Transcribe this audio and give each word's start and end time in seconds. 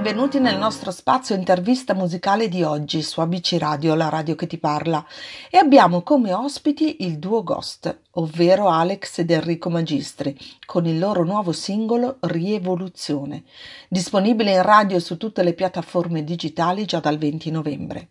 benvenuti 0.00 0.40
nel 0.40 0.56
nostro 0.56 0.92
spazio 0.92 1.34
intervista 1.34 1.92
musicale 1.92 2.48
di 2.48 2.62
oggi 2.62 3.02
su 3.02 3.20
ABC 3.20 3.56
Radio, 3.58 3.94
la 3.94 4.08
radio 4.08 4.34
che 4.34 4.46
ti 4.46 4.56
parla. 4.56 5.04
E 5.50 5.58
abbiamo 5.58 6.00
come 6.00 6.32
ospiti 6.32 7.04
il 7.04 7.18
duo 7.18 7.42
Ghost, 7.42 7.98
ovvero 8.12 8.70
Alex 8.70 9.18
ed 9.18 9.30
Enrico 9.30 9.68
Magistri, 9.68 10.34
con 10.64 10.86
il 10.86 10.98
loro 10.98 11.22
nuovo 11.22 11.52
singolo 11.52 12.16
Rievoluzione, 12.20 13.44
disponibile 13.90 14.52
in 14.52 14.62
radio 14.62 14.98
su 15.00 15.18
tutte 15.18 15.42
le 15.42 15.52
piattaforme 15.52 16.24
digitali 16.24 16.86
già 16.86 17.00
dal 17.00 17.18
20 17.18 17.50
novembre. 17.50 18.08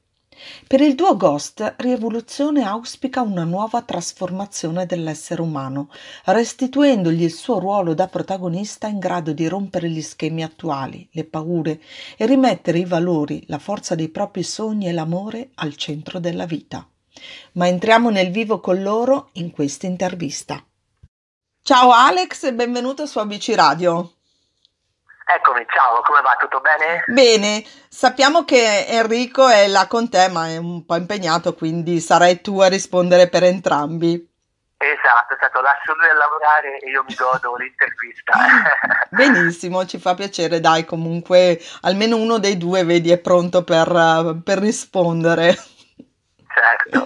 Per 0.67 0.81
il 0.81 0.95
duo 0.95 1.15
Ghost, 1.17 1.75
Rievoluzione 1.77 2.63
auspica 2.63 3.21
una 3.21 3.43
nuova 3.43 3.81
trasformazione 3.81 4.85
dell'essere 4.85 5.41
umano, 5.41 5.89
restituendogli 6.25 7.23
il 7.23 7.33
suo 7.33 7.59
ruolo 7.59 7.93
da 7.93 8.07
protagonista 8.07 8.87
in 8.87 8.99
grado 8.99 9.33
di 9.33 9.47
rompere 9.47 9.89
gli 9.89 10.01
schemi 10.01 10.43
attuali, 10.43 11.07
le 11.11 11.25
paure 11.25 11.81
e 12.17 12.25
rimettere 12.25 12.79
i 12.79 12.85
valori, 12.85 13.43
la 13.47 13.59
forza 13.59 13.95
dei 13.95 14.09
propri 14.09 14.43
sogni 14.43 14.87
e 14.87 14.91
l'amore 14.91 15.49
al 15.55 15.75
centro 15.75 16.19
della 16.19 16.45
vita. 16.45 16.87
Ma 17.53 17.67
entriamo 17.67 18.09
nel 18.09 18.31
vivo 18.31 18.59
con 18.59 18.81
loro 18.81 19.29
in 19.33 19.51
questa 19.51 19.87
intervista. 19.87 20.63
Ciao 21.61 21.91
Alex 21.91 22.43
e 22.43 22.53
benvenuto 22.53 23.05
su 23.05 23.19
ABC 23.19 23.53
Radio. 23.55 24.18
Eccomi, 25.31 25.63
ciao, 25.69 26.01
come 26.01 26.21
va? 26.21 26.35
Tutto 26.39 26.59
bene? 26.59 27.03
Bene, 27.05 27.63
sappiamo 27.87 28.45
che 28.45 28.87
Enrico 28.87 29.47
è 29.47 29.67
là 29.67 29.85
con 29.85 30.09
te, 30.09 30.27
ma 30.27 30.47
è 30.47 30.57
un 30.57 30.83
po' 30.85 30.95
impegnato, 30.95 31.53
quindi 31.53 31.99
sarai 31.99 32.41
tu 32.41 32.59
a 32.61 32.67
rispondere 32.67 33.29
per 33.29 33.43
entrambi. 33.43 34.27
Esatto, 34.75 35.35
esatto, 35.35 35.61
lascio 35.61 35.93
lui 35.93 36.09
a 36.09 36.15
lavorare 36.15 36.79
e 36.79 36.89
io 36.89 37.03
mi 37.07 37.13
godo 37.13 37.55
l'intervista. 37.57 38.33
Benissimo, 39.11 39.85
ci 39.85 39.99
fa 39.99 40.15
piacere, 40.15 40.59
dai, 40.59 40.83
comunque 40.83 41.61
almeno 41.81 42.15
uno 42.15 42.39
dei 42.39 42.57
due, 42.57 42.83
vedi, 42.83 43.11
è 43.11 43.19
pronto 43.19 43.63
per, 43.63 44.39
per 44.43 44.57
rispondere. 44.57 45.53
Certo. 46.55 47.05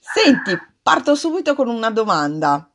Senti, 0.00 0.58
parto 0.82 1.14
subito 1.14 1.54
con 1.54 1.68
una 1.68 1.90
domanda. 1.90 2.69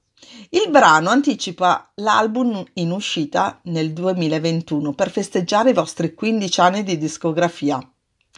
Il 0.56 0.72
brano 0.72 1.10
anticipa 1.10 1.92
l'album 1.96 2.64
in 2.76 2.92
uscita 2.92 3.60
nel 3.64 3.92
2021 3.92 4.94
per 4.94 5.10
festeggiare 5.12 5.72
i 5.72 5.74
vostri 5.74 6.14
15 6.14 6.62
anni 6.62 6.84
di 6.84 6.98
discografia. 6.98 7.78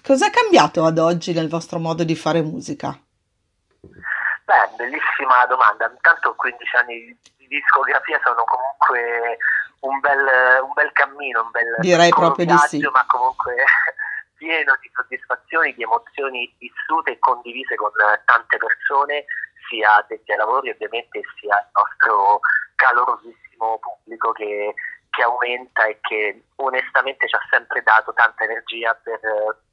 Cos'è 0.01 0.31
cambiato 0.31 0.83
ad 0.83 0.97
oggi 0.97 1.31
nel 1.31 1.47
vostro 1.47 1.77
modo 1.77 2.03
di 2.03 2.16
fare 2.16 2.41
musica? 2.41 2.89
Beh, 2.89 4.67
bellissima 4.77 5.45
domanda. 5.47 5.88
Intanto 5.94 6.33
15 6.33 6.75
anni 6.77 7.19
di 7.38 7.47
discografia 7.47 8.19
sono 8.23 8.44
comunque 8.45 9.38
un 9.81 10.00
bel, 10.00 10.25
un 10.63 10.73
bel 10.73 10.91
cammino, 10.94 11.44
un 11.44 11.51
bel 11.51 11.75
Direi 11.81 12.09
proprio 12.09 12.45
viaggio, 12.45 12.77
di 12.77 12.81
sì. 12.81 12.89
ma 12.91 13.06
comunque 13.06 13.53
pieno 14.33 14.75
di 14.81 14.89
soddisfazioni, 14.91 15.75
di 15.75 15.83
emozioni 15.83 16.51
vissute 16.57 17.11
e 17.11 17.19
condivise 17.19 17.75
con 17.75 17.91
tante 18.25 18.57
persone 18.57 19.25
sia 19.67 19.95
addetti 19.95 20.31
ai 20.31 20.38
lavori 20.38 20.69
ovviamente 20.69 21.22
sia 21.39 21.57
il 21.57 21.69
nostro 21.73 22.39
calorosissimo 22.75 23.79
pubblico 23.79 24.31
che, 24.31 24.73
che, 25.09 25.23
aumenta 25.23 25.85
e 25.85 26.00
che 26.01 26.44
onestamente 26.55 27.28
ci 27.28 27.35
ha 27.35 27.41
sempre 27.50 27.81
dato 27.83 28.13
tanta 28.13 28.44
energia 28.44 28.94
per 28.95 29.19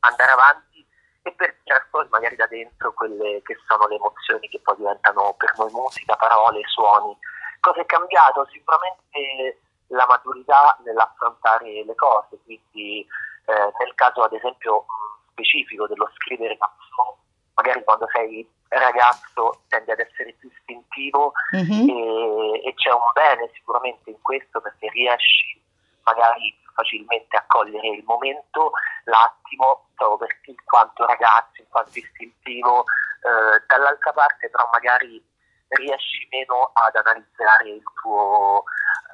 andare 0.01 0.33
avanti 0.33 0.85
e 1.23 1.33
per 1.33 1.57
tirare 1.63 1.87
fuori 1.91 2.09
magari 2.11 2.37
da 2.37 2.47
dentro 2.47 2.93
quelle 2.93 3.41
che 3.43 3.57
sono 3.67 3.87
le 3.87 3.97
emozioni 3.97 4.49
che 4.49 4.61
poi 4.61 4.77
diventano 4.77 5.35
per 5.35 5.53
noi 5.57 5.71
musica, 5.73 6.17
parole, 6.17 6.61
suoni. 6.67 7.17
Cosa 7.61 7.81
è 7.81 7.87
cambiato? 7.87 8.47
Sicuramente 8.51 9.61
la 9.89 10.07
maturità 10.07 10.77
nell'affrontare 10.85 11.85
le 11.85 11.95
cose, 11.95 12.39
quindi 12.45 13.07
eh, 13.47 13.73
nel 13.79 13.95
caso 13.95 14.23
ad 14.23 14.33
esempio 14.33 14.85
specifico 15.31 15.87
dello 15.87 16.11
scrivere 16.17 16.57
canzoni, 16.57 17.19
magari 17.55 17.85
quando 17.85 18.07
sei 18.13 18.49
ragazzo 18.79 19.63
tende 19.69 19.93
ad 19.93 20.01
essere 20.01 20.35
più 20.39 20.51
istintivo 20.51 21.33
mm-hmm. 21.55 21.89
e, 21.89 22.69
e, 22.69 22.75
c'è 22.75 22.93
un 22.93 23.11
bene 23.13 23.51
sicuramente 23.55 24.11
in 24.11 24.21
questo 24.21 24.61
perché 24.61 24.89
riesci 24.91 25.61
magari 26.05 26.57
facilmente 26.75 27.37
a 27.37 27.45
cogliere 27.47 27.89
il 27.89 28.05
momento, 28.05 28.73
l'attimo, 29.05 29.89
proprio 29.95 30.27
perché 30.29 30.51
in 30.51 30.65
quanto 30.65 31.07
ragazzo, 31.07 31.61
in 31.63 31.69
quanto 31.69 31.99
istintivo, 31.99 32.85
eh, 33.23 33.63
dall'altra 33.67 34.13
parte 34.13 34.51
però 34.51 34.69
magari 34.73 35.23
riesci 35.69 36.27
meno 36.31 36.71
ad 36.75 36.95
analizzare 36.97 37.69
il 37.69 37.83
tuo, 38.01 38.65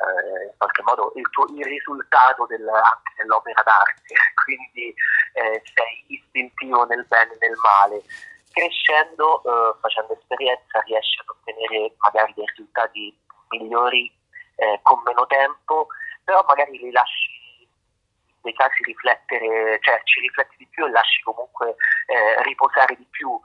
eh, 0.00 0.44
in 0.47 0.56
qualche 0.56 0.82
modo, 0.82 1.12
il, 1.16 1.28
tuo, 1.31 1.47
il 1.47 1.65
risultato 1.65 2.47
del, 2.47 2.66
anche 2.69 3.12
dell'opera 3.16 3.62
d'arte, 3.62 4.15
quindi 4.44 4.94
eh, 5.34 5.62
sei 5.75 6.04
istintivo 6.09 6.84
nel 6.87 7.04
bene 7.09 7.32
e 7.34 7.38
nel 7.41 7.56
male 7.62 8.03
crescendo, 8.53 9.43
eh, 9.43 9.78
facendo 9.81 10.12
esperienza, 10.12 10.81
riesci 10.81 11.21
ad 11.21 11.28
ottenere 11.28 11.94
magari 11.99 12.33
dei 12.34 12.47
risultati 12.47 13.16
migliori 13.50 14.12
eh, 14.56 14.81
con 14.83 15.00
meno 15.05 15.27
tempo, 15.27 15.88
però 16.25 16.44
magari 16.47 16.78
li 16.78 16.91
lasci 16.91 17.69
nei 18.43 18.55
casi 18.55 18.83
riflettere, 18.84 19.78
cioè 19.81 20.00
ci 20.05 20.21
rifletti 20.21 20.56
di 20.59 20.66
più 20.69 20.87
e 20.87 20.91
lasci 20.91 21.22
comunque 21.22 21.77
eh, 22.06 22.43
riposare 22.43 22.97
di 22.97 23.06
più 23.10 23.39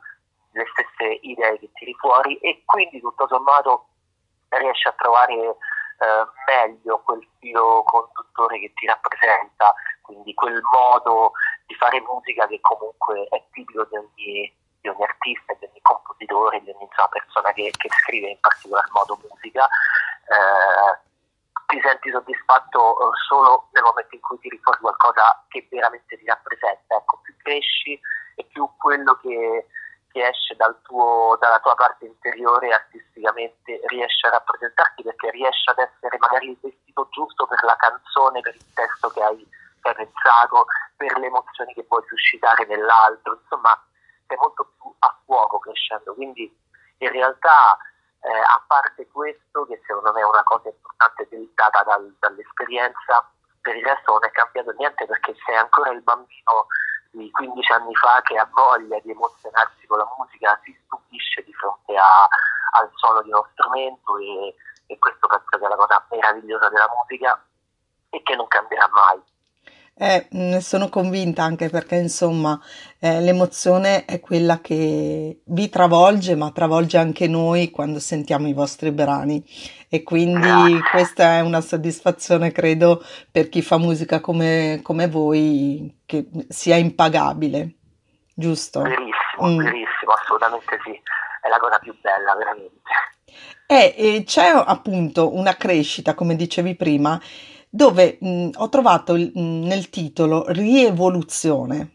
le 0.51 0.65
stesse 0.71 1.19
idee 1.21 1.59
che 1.59 1.69
tiri 1.73 1.94
fuori 1.95 2.38
e 2.38 2.63
quindi 2.63 3.01
tutto 3.01 3.27
sommato 3.27 3.88
riesci 4.49 4.88
a 4.88 4.94
trovare 4.94 5.33
eh, 5.33 6.25
meglio 6.47 6.99
quel 6.99 7.25
filo 7.39 7.83
conduttore 7.83 8.59
che 8.59 8.71
ti 8.73 8.85
rappresenta, 8.85 9.73
quindi 10.01 10.33
quel 10.33 10.61
modo 10.71 11.31
di 11.65 11.75
fare 11.75 11.99
musica 12.01 12.47
che 12.47 12.59
comunque 12.61 13.27
è 13.29 13.44
tipico 13.51 13.85
di 13.85 13.97
ogni 13.97 14.53
di 14.85 14.88
ogni 14.90 15.03
artista, 15.03 15.53
di 15.57 15.66
ogni 15.66 15.81
compositore, 15.81 16.62
di 16.62 16.69
ogni 16.69 16.85
insomma, 16.85 17.09
persona 17.09 17.51
che, 17.53 17.72
che, 17.75 17.90
scrive 17.90 18.29
in 18.29 18.40
particolar 18.40 18.85
modo 18.91 19.18
musica, 19.29 19.66
eh, 19.66 20.94
ti 21.65 21.81
senti 21.81 22.12
soddisfatto 22.12 22.80
eh, 22.80 23.18
solo 23.27 23.69
nel 23.74 23.83
momento 23.83 24.13
in 24.13 24.21
cui 24.21 24.38
tiri 24.39 24.59
fuori 24.62 24.80
qualcosa 24.80 25.44
che 25.48 25.68
veramente 25.71 26.18
ti 26.18 26.25
rappresenta, 26.25 26.95
ecco, 26.95 27.19
più 27.24 27.33
cresci 27.42 28.00
e 28.36 28.44
più 28.45 28.69
quello 28.77 29.18
che, 29.21 29.65
che 30.12 30.27
esce 30.27 30.56
dal 30.56 30.77
tuo, 30.83 31.36
dalla 31.39 31.59
tua 31.59 31.74
parte 31.74 32.06
interiore 32.06 32.71
artisticamente 32.71 33.81
riesce 33.88 34.27
a 34.27 34.38
rappresentarti 34.38 35.01
perché 35.01 35.31
riesce 35.31 35.71
ad 35.71 35.80
essere 35.80 36.18
magari 36.19 36.51
il 36.51 36.57
vestito 36.62 37.07
giusto 37.09 37.48
per 37.48 37.63
la 37.63 37.75
canzone, 37.75 38.42
per 38.42 38.54
il 38.54 38.74
testo 38.74 39.09
che 39.09 39.24
hai, 39.24 39.50
che 39.81 39.94
pensato, 39.94 40.68
per 40.95 41.18
le 41.18 41.25
emozioni 41.25 41.74
che 41.74 41.86
vuoi 41.88 42.04
suscitare 42.07 42.65
nell'altro, 42.68 43.39
insomma 43.42 43.74
sei 44.27 44.38
molto 44.38 44.71
più 44.77 44.94
a 45.00 45.19
fuoco 45.25 45.59
crescendo, 45.85 46.13
quindi 46.13 46.51
in 46.97 47.11
realtà 47.11 47.77
eh, 48.21 48.29
a 48.29 48.63
parte 48.67 49.07
questo, 49.11 49.65
che 49.65 49.79
secondo 49.85 50.11
me 50.13 50.21
è 50.21 50.25
una 50.25 50.43
cosa 50.43 50.69
importante 50.69 51.27
data 51.53 51.83
dal, 51.83 52.15
dall'esperienza, 52.19 53.29
per 53.61 53.75
il 53.75 53.85
resto 53.85 54.13
non 54.13 54.25
è 54.25 54.31
cambiato 54.31 54.71
niente 54.77 55.05
perché 55.05 55.35
sei 55.45 55.55
ancora 55.55 55.91
il 55.91 56.01
bambino 56.01 56.67
di 57.11 57.29
15 57.31 57.71
anni 57.71 57.95
fa 57.95 58.21
che 58.23 58.37
ha 58.37 58.47
voglia 58.51 58.99
di 58.99 59.11
emozionarsi 59.11 59.85
con 59.87 59.97
la 59.97 60.13
musica, 60.17 60.59
si 60.63 60.77
stupisce 60.85 61.43
di 61.43 61.53
fronte 61.53 61.95
a, 61.95 62.27
al 62.77 62.89
suono 62.95 63.21
di 63.21 63.29
uno 63.29 63.47
strumento 63.53 64.17
e, 64.17 64.55
e 64.87 64.97
questo 64.99 65.27
penso 65.27 65.57
che 65.57 65.65
è 65.65 65.67
la 65.67 65.75
cosa 65.75 66.05
meravigliosa 66.11 66.69
della 66.69 66.89
musica 66.99 67.41
e 68.09 68.21
che 68.21 68.35
non 68.35 68.47
cambierà 68.47 68.89
mai. 68.89 69.21
Eh, 69.97 70.27
ne 70.31 70.59
sono 70.59 70.89
convinta 70.89 71.44
anche 71.44 71.69
perché 71.69 71.95
insomma 71.95 72.59
eh, 73.00 73.21
l'emozione 73.21 74.03
è 74.03 74.19
quella 74.19 74.59
che 74.59 75.39
vi 75.42 75.69
travolge 75.69 76.36
ma 76.36 76.51
travolge 76.51 76.97
anche 76.97 77.30
noi 77.30 77.71
quando 77.71 78.00
sentiamo 78.00 78.50
i 78.50 78.53
vostri 78.53 78.92
brani 78.92 79.42
e 79.88 80.03
quindi 80.03 80.81
questa 80.92 81.38
è 81.38 81.39
una 81.39 81.62
soddisfazione 81.62 82.51
credo 82.51 83.01
per 83.31 83.47
chi 83.47 83.62
fa 83.62 83.77
musica 83.77 84.19
come, 84.19 84.81
come 84.83 85.07
voi 85.07 86.01
che 86.06 86.27
sia 86.50 86.75
impagabile, 86.75 87.75
giusto? 88.33 88.81
Verissimo, 88.81 89.47
mm. 89.47 89.57
verissimo, 89.59 90.12
assolutamente 90.12 90.77
sì, 90.83 90.92
è 90.92 91.47
la 91.47 91.57
cosa 91.57 91.80
più 91.80 91.95
bella 92.01 92.36
veramente. 92.36 92.81
Eh, 93.65 93.95
e 93.97 94.24
c'è 94.25 94.51
appunto 94.53 95.33
una 95.33 95.56
crescita 95.56 96.13
come 96.13 96.36
dicevi 96.36 96.75
prima 96.75 97.18
dove 97.75 98.18
mh, 98.22 98.51
ho 98.56 98.69
trovato 98.69 99.16
il, 99.16 99.31
mh, 99.36 99.68
nel 99.68 99.89
titolo 99.89 100.45
rievoluzione, 100.48 101.92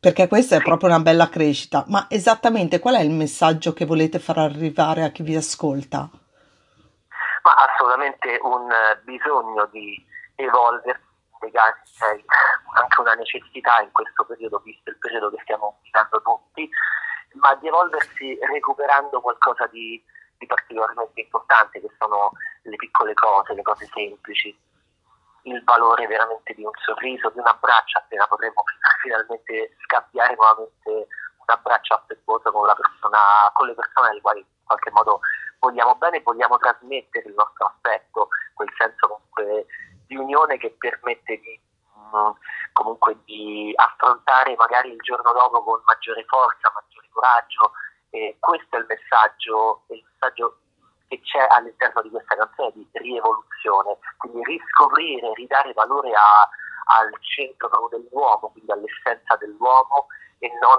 perché 0.00 0.26
questa 0.26 0.56
è 0.56 0.60
proprio 0.60 0.88
una 0.88 0.98
bella 0.98 1.28
crescita, 1.28 1.84
ma 1.86 2.06
esattamente 2.10 2.80
qual 2.80 2.96
è 2.96 3.00
il 3.00 3.12
messaggio 3.12 3.72
che 3.72 3.84
volete 3.84 4.18
far 4.18 4.38
arrivare 4.38 5.04
a 5.04 5.10
chi 5.10 5.22
vi 5.22 5.36
ascolta? 5.36 6.10
Ma 7.42 7.54
assolutamente 7.54 8.40
un 8.42 8.66
bisogno 9.04 9.68
di 9.70 10.04
evolversi, 10.34 11.00
c'è 11.38 12.10
anche 12.74 13.00
una 13.00 13.14
necessità 13.14 13.80
in 13.82 13.92
questo 13.92 14.24
periodo, 14.24 14.60
visto 14.64 14.90
il 14.90 14.98
periodo 14.98 15.30
che 15.30 15.38
stiamo 15.42 15.78
vivendo 15.84 16.20
tutti, 16.22 16.68
ma 17.34 17.54
di 17.54 17.68
evolversi 17.68 18.36
recuperando 18.50 19.20
qualcosa 19.20 19.68
di, 19.68 20.02
di 20.38 20.46
particolarmente 20.46 21.20
importante, 21.20 21.80
che 21.80 21.90
sono 22.00 22.32
le 22.62 22.76
piccole 22.76 23.14
cose, 23.14 23.54
le 23.54 23.62
cose 23.62 23.88
semplici 23.94 24.72
il 25.44 25.62
valore 25.64 26.06
veramente 26.06 26.54
di 26.54 26.64
un 26.64 26.72
sorriso, 26.84 27.30
di 27.30 27.38
un 27.38 27.46
abbraccio 27.46 27.98
appena 27.98 28.26
potremo 28.26 28.62
finalmente 29.02 29.76
scambiare 29.84 30.34
nuovamente 30.34 30.90
un 30.90 31.46
abbraccio 31.46 31.94
affettuoso 31.94 32.50
con, 32.50 32.66
persona, 32.66 33.50
con 33.52 33.66
le 33.66 33.74
persone 33.74 34.08
alle 34.08 34.20
quali 34.20 34.40
in 34.40 34.64
qualche 34.64 34.90
modo 34.90 35.20
vogliamo 35.58 35.94
bene 35.96 36.18
e 36.18 36.22
vogliamo 36.22 36.56
trasmettere 36.58 37.28
il 37.28 37.34
nostro 37.34 37.66
affetto, 37.66 38.28
quel 38.54 38.72
senso 38.76 39.08
comunque 39.08 39.66
di 40.06 40.16
unione 40.16 40.56
che 40.58 40.74
permette 40.78 41.40
di 41.40 41.60
mm, 41.98 42.30
comunque 42.72 43.16
di 43.24 43.72
affrontare 43.74 44.54
magari 44.56 44.90
il 44.90 45.00
giorno 45.00 45.32
dopo 45.32 45.62
con 45.62 45.80
maggiore 45.84 46.24
forza, 46.26 46.72
maggiore 46.74 47.08
coraggio. 47.10 47.72
E 48.10 48.36
questo 48.38 48.76
è 48.76 48.78
il 48.78 48.86
messaggio, 48.88 49.82
è 49.88 49.94
il 49.94 50.04
messaggio 50.04 50.58
che 51.08 51.20
c'è 51.20 51.46
all'interno 51.50 52.02
di 52.02 52.10
questa 52.10 52.36
canzone 52.36 52.72
di 52.74 52.88
rievoluzione, 52.92 53.98
quindi 54.18 54.42
riscoprire, 54.44 55.32
ridare 55.34 55.62
valore 55.74 56.12
a, 56.12 56.48
al 56.98 57.10
centro 57.20 57.88
dell'uomo, 57.90 58.50
quindi 58.50 58.70
all'essenza 58.72 59.36
dell'uomo 59.36 60.06
e 60.38 60.50
non 60.60 60.78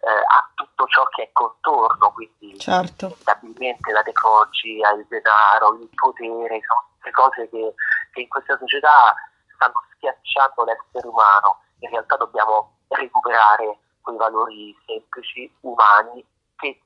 eh, 0.00 0.10
a 0.10 0.48
tutto 0.54 0.86
ciò 0.86 1.04
che 1.08 1.24
è 1.24 1.30
contorno, 1.32 2.12
quindi 2.12 2.58
certo. 2.58 3.16
stabilmente 3.18 3.92
la 3.92 4.02
tecnologia, 4.02 4.90
il 4.92 5.06
denaro, 5.08 5.74
il 5.74 5.88
potere, 5.94 6.60
sono 6.66 6.84
tutte 6.94 7.10
cose 7.10 7.48
che, 7.48 7.74
che 8.12 8.20
in 8.20 8.28
questa 8.28 8.56
società 8.58 9.14
stanno 9.54 9.82
schiacciando 9.94 10.64
l'essere 10.64 11.08
umano. 11.08 11.60
In 11.80 11.90
realtà 11.90 12.16
dobbiamo 12.16 12.76
recuperare 12.88 13.78
quei 14.00 14.16
valori 14.16 14.76
semplici, 14.86 15.52
umani, 15.60 16.24
che 16.56 16.80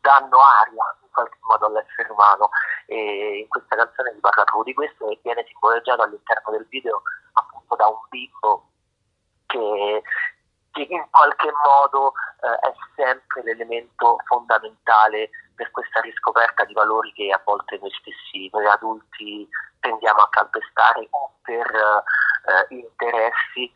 danno 0.00 0.38
aria 0.38 0.96
in 1.02 1.08
qualche 1.12 1.38
modo 1.42 1.66
all'essere 1.66 1.85
umano 2.16 2.48
e 2.86 3.38
in 3.40 3.48
questa 3.48 3.76
canzone 3.76 4.12
si 4.14 4.20
parla 4.20 4.44
proprio 4.44 4.64
di 4.64 4.74
questo 4.74 5.08
e 5.10 5.20
viene 5.22 5.44
simboleggiato 5.46 6.02
all'interno 6.02 6.50
del 6.52 6.66
video 6.68 7.02
appunto 7.32 7.76
da 7.76 7.86
un 7.86 8.00
bimbo 8.08 8.68
che, 9.46 10.02
che 10.72 10.86
in 10.88 11.06
qualche 11.10 11.50
modo 11.64 12.12
eh, 12.40 12.68
è 12.68 12.72
sempre 12.94 13.42
l'elemento 13.42 14.16
fondamentale 14.26 15.30
per 15.54 15.70
questa 15.70 16.00
riscoperta 16.00 16.64
di 16.64 16.74
valori 16.74 17.12
che 17.12 17.30
a 17.30 17.40
volte 17.44 17.78
noi 17.80 17.90
stessi, 17.98 18.48
noi 18.52 18.66
adulti, 18.66 19.48
tendiamo 19.80 20.20
a 20.20 20.28
calpestare 20.28 21.06
o 21.10 21.32
per 21.42 21.66
eh, 21.66 22.74
interessi 22.74 23.72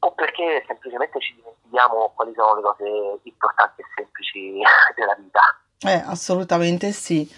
o 0.00 0.12
perché 0.12 0.62
semplicemente 0.66 1.18
ci 1.20 1.34
dimentichiamo 1.34 2.12
quali 2.14 2.32
sono 2.34 2.54
le 2.54 2.62
cose 2.62 3.20
importanti 3.22 3.82
e 3.82 3.84
semplici 3.96 4.62
della 4.94 5.14
vita. 5.14 5.40
Eh, 5.80 6.02
assolutamente 6.04 6.92
sì. 6.92 7.28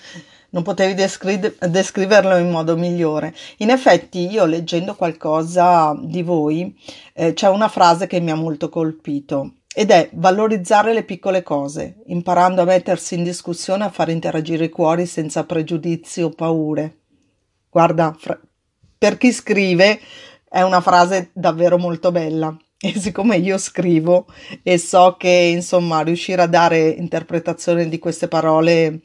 Non 0.52 0.62
potevi 0.62 0.94
descri- 0.94 1.56
descriverlo 1.60 2.36
in 2.36 2.50
modo 2.50 2.76
migliore. 2.76 3.34
In 3.58 3.70
effetti, 3.70 4.28
io 4.28 4.46
leggendo 4.46 4.94
qualcosa 4.96 5.94
di 6.00 6.22
voi, 6.22 6.76
eh, 7.12 7.34
c'è 7.34 7.48
una 7.48 7.68
frase 7.68 8.06
che 8.06 8.18
mi 8.20 8.30
ha 8.30 8.34
molto 8.34 8.68
colpito 8.68 9.52
ed 9.72 9.90
è 9.90 10.10
valorizzare 10.14 10.92
le 10.92 11.04
piccole 11.04 11.44
cose, 11.44 12.02
imparando 12.06 12.62
a 12.62 12.64
mettersi 12.64 13.14
in 13.14 13.22
discussione, 13.22 13.84
a 13.84 13.90
far 13.90 14.08
interagire 14.10 14.64
i 14.64 14.70
cuori 14.70 15.06
senza 15.06 15.44
pregiudizi 15.44 16.22
o 16.22 16.30
paure. 16.30 16.96
Guarda, 17.70 18.16
fra- 18.18 18.40
per 18.98 19.16
chi 19.18 19.32
scrive 19.32 20.00
è 20.48 20.62
una 20.62 20.80
frase 20.80 21.30
davvero 21.32 21.78
molto 21.78 22.10
bella. 22.10 22.56
E 22.82 22.98
siccome 22.98 23.36
io 23.36 23.58
scrivo 23.58 24.26
e 24.62 24.78
so 24.78 25.16
che 25.18 25.28
insomma 25.28 26.00
riuscire 26.00 26.40
a 26.40 26.46
dare 26.46 26.88
interpretazione 26.88 27.88
di 27.88 27.98
queste 27.98 28.26
parole 28.26 29.00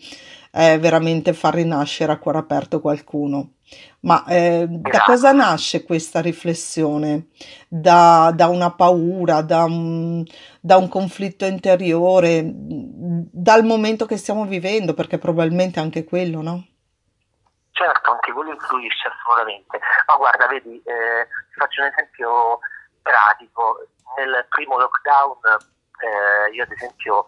è 0.50 0.80
veramente 0.80 1.33
far 1.33 1.56
rinascere 1.56 2.13
a 2.13 2.18
cuore 2.18 2.38
aperto 2.38 2.80
qualcuno. 2.80 3.56
Ma 4.01 4.24
eh, 4.27 4.66
da 4.69 5.01
cosa 5.04 5.33
nasce 5.33 5.83
questa 5.83 6.22
riflessione? 6.22 7.27
Da, 7.68 8.31
da 8.33 8.48
una 8.48 8.72
paura, 8.72 9.42
da 9.42 9.66
un, 9.66 10.24
da 10.62 10.77
un, 10.77 10.88
conflitto 10.88 11.44
interiore, 11.44 12.44
dal 12.45 13.66
momento 13.66 14.06
che 14.06 14.16
stiamo 14.16 14.45
vivendo, 14.45 14.94
perché 14.94 15.18
probabilmente 15.18 15.81
anche 15.81 16.06
quello, 16.06 16.42
no? 16.42 16.66
Certo, 17.72 18.12
anche 18.12 18.31
quello 18.31 18.51
influisce 18.54 19.10
assolutamente. 19.10 19.80
Ma 20.07 20.16
guarda, 20.16 20.48
vedi, 20.48 20.81
eh, 20.86 21.27
faccio 21.57 21.81
un 21.81 21.88
esempio 21.88 22.60
pratico. 23.06 23.86
Nel 24.18 24.46
primo 24.50 24.80
lockdown, 24.80 25.38
eh, 26.00 26.52
io 26.52 26.63
ad 26.63 26.72
esempio, 26.72 27.24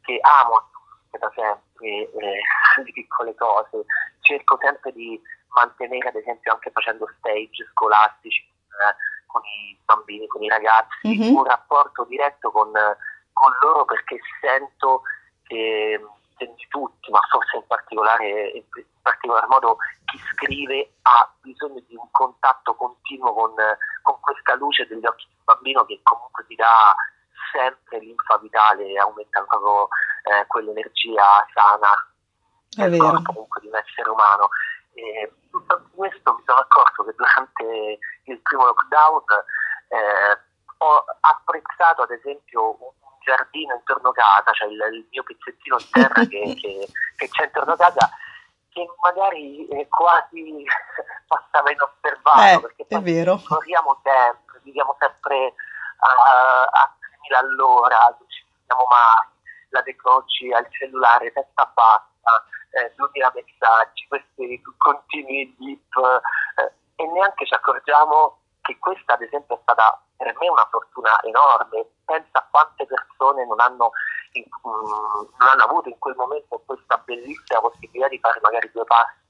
che 0.00 0.18
amo 0.22 0.68
da 1.10 1.30
sempre 1.34 1.86
eh, 1.86 2.08
le 2.84 2.92
piccole 2.92 3.34
cose, 3.34 3.84
cerco 4.20 4.58
sempre 4.60 4.92
di 4.92 5.20
mantenere, 5.48 6.08
ad 6.08 6.16
esempio, 6.16 6.52
anche 6.52 6.70
facendo 6.70 7.06
stage 7.18 7.68
scolastici 7.72 8.40
eh, 8.40 8.96
con 9.26 9.42
i 9.44 9.78
bambini, 9.84 10.26
con 10.26 10.42
i 10.42 10.48
ragazzi, 10.48 11.08
mm-hmm. 11.08 11.36
un 11.36 11.44
rapporto 11.44 12.04
diretto 12.04 12.50
con, 12.50 12.70
con 12.72 13.52
loro 13.60 13.84
perché 13.84 14.18
sento 14.40 15.02
che 15.44 16.00
di 16.46 16.66
tutti, 16.68 17.10
ma 17.10 17.20
forse 17.30 17.56
in 17.56 17.66
particolare, 17.66 18.48
in 18.50 18.64
particolar 19.02 19.46
modo 19.48 19.76
chi 20.06 20.18
scrive 20.32 20.94
ha 21.02 21.30
bisogno 21.40 21.80
di 21.86 21.94
un 21.96 22.10
contatto 22.10 22.74
continuo 22.74 23.32
con, 23.32 23.54
con 24.02 24.20
questa 24.20 24.54
luce 24.54 24.86
degli 24.86 25.04
occhi 25.04 25.26
del 25.28 25.42
bambino 25.44 25.84
che 25.84 26.00
comunque 26.02 26.44
ti 26.46 26.54
dà 26.54 26.94
sempre 27.52 27.98
linfa 27.98 28.38
vitale 28.38 28.86
e 28.86 28.98
aumenta 28.98 29.42
proprio 29.42 29.88
eh, 30.24 30.46
quell'energia 30.46 31.46
sana 31.52 31.92
del 32.76 32.98
corpo 32.98 33.32
comunque 33.32 33.60
di 33.60 33.68
un 33.68 33.76
essere 33.76 34.10
umano. 34.10 34.48
E 34.92 35.32
tutto 35.50 35.88
questo 35.94 36.34
mi 36.34 36.42
sono 36.44 36.58
accorto 36.58 37.04
che 37.04 37.14
durante 37.16 37.98
il 38.24 38.40
primo 38.40 38.64
lockdown 38.66 39.22
eh, 39.88 40.38
ho 40.78 41.04
apprezzato 41.20 42.02
ad 42.02 42.10
esempio 42.10 42.76
un 42.80 42.99
giardino 43.20 43.74
intorno 43.74 44.10
a 44.10 44.12
casa, 44.12 44.52
cioè 44.52 44.68
il, 44.68 44.80
il 44.92 45.06
mio 45.10 45.22
pezzettino 45.22 45.76
di 45.76 45.88
terra 45.90 46.24
che, 46.26 46.56
che, 46.60 46.88
che, 47.16 47.28
c'è 47.28 47.44
intorno 47.44 47.72
a 47.72 47.76
casa, 47.76 48.10
che 48.70 48.86
magari 49.02 49.66
eh, 49.68 49.88
quasi 49.88 50.64
passava 51.26 51.70
inosservato, 51.70 52.40
eh, 52.42 52.60
perché 52.60 52.86
è 52.88 53.00
vero. 53.00 53.40
corriamo 53.46 54.00
sempre, 54.02 54.60
viviamo 54.62 54.96
sempre 54.98 55.54
a, 55.98 56.62
a 56.64 56.96
3000 56.98 57.38
all'ora, 57.38 58.16
non 58.18 58.28
ci 58.28 58.44
vediamo 58.60 58.84
mai, 58.88 59.28
la 59.70 59.82
tecnologia, 59.82 60.58
il 60.58 60.68
cellulare, 60.70 61.32
testa 61.32 61.70
bassa, 61.74 62.44
eh, 62.70 62.92
2000 62.96 63.32
messaggi, 63.34 64.06
questi 64.08 64.62
continui 64.76 65.54
dip, 65.58 65.96
eh, 65.96 66.72
e 67.02 67.06
neanche 67.06 67.46
ci 67.46 67.54
accorgiamo 67.54 68.38
che 68.60 68.78
questa 68.78 69.14
ad 69.14 69.22
esempio 69.22 69.56
è 69.56 69.58
stata 69.62 70.02
per 70.16 70.36
me 70.38 70.48
una 70.48 70.66
fortuna 70.70 71.20
enorme. 71.22 71.86
Pensa 72.04 72.38
a 72.38 72.46
quante 72.50 72.86
persone 72.86 73.46
non 73.46 73.60
hanno, 73.60 73.92
in, 74.32 74.44
um, 74.62 75.28
non 75.38 75.48
hanno 75.48 75.64
avuto 75.64 75.88
in 75.88 75.98
quel 75.98 76.14
momento 76.16 76.62
questa 76.66 76.98
bellissima 76.98 77.60
possibilità 77.60 78.08
di 78.08 78.18
fare 78.18 78.40
magari 78.42 78.70
due 78.72 78.84
passi 78.84 79.20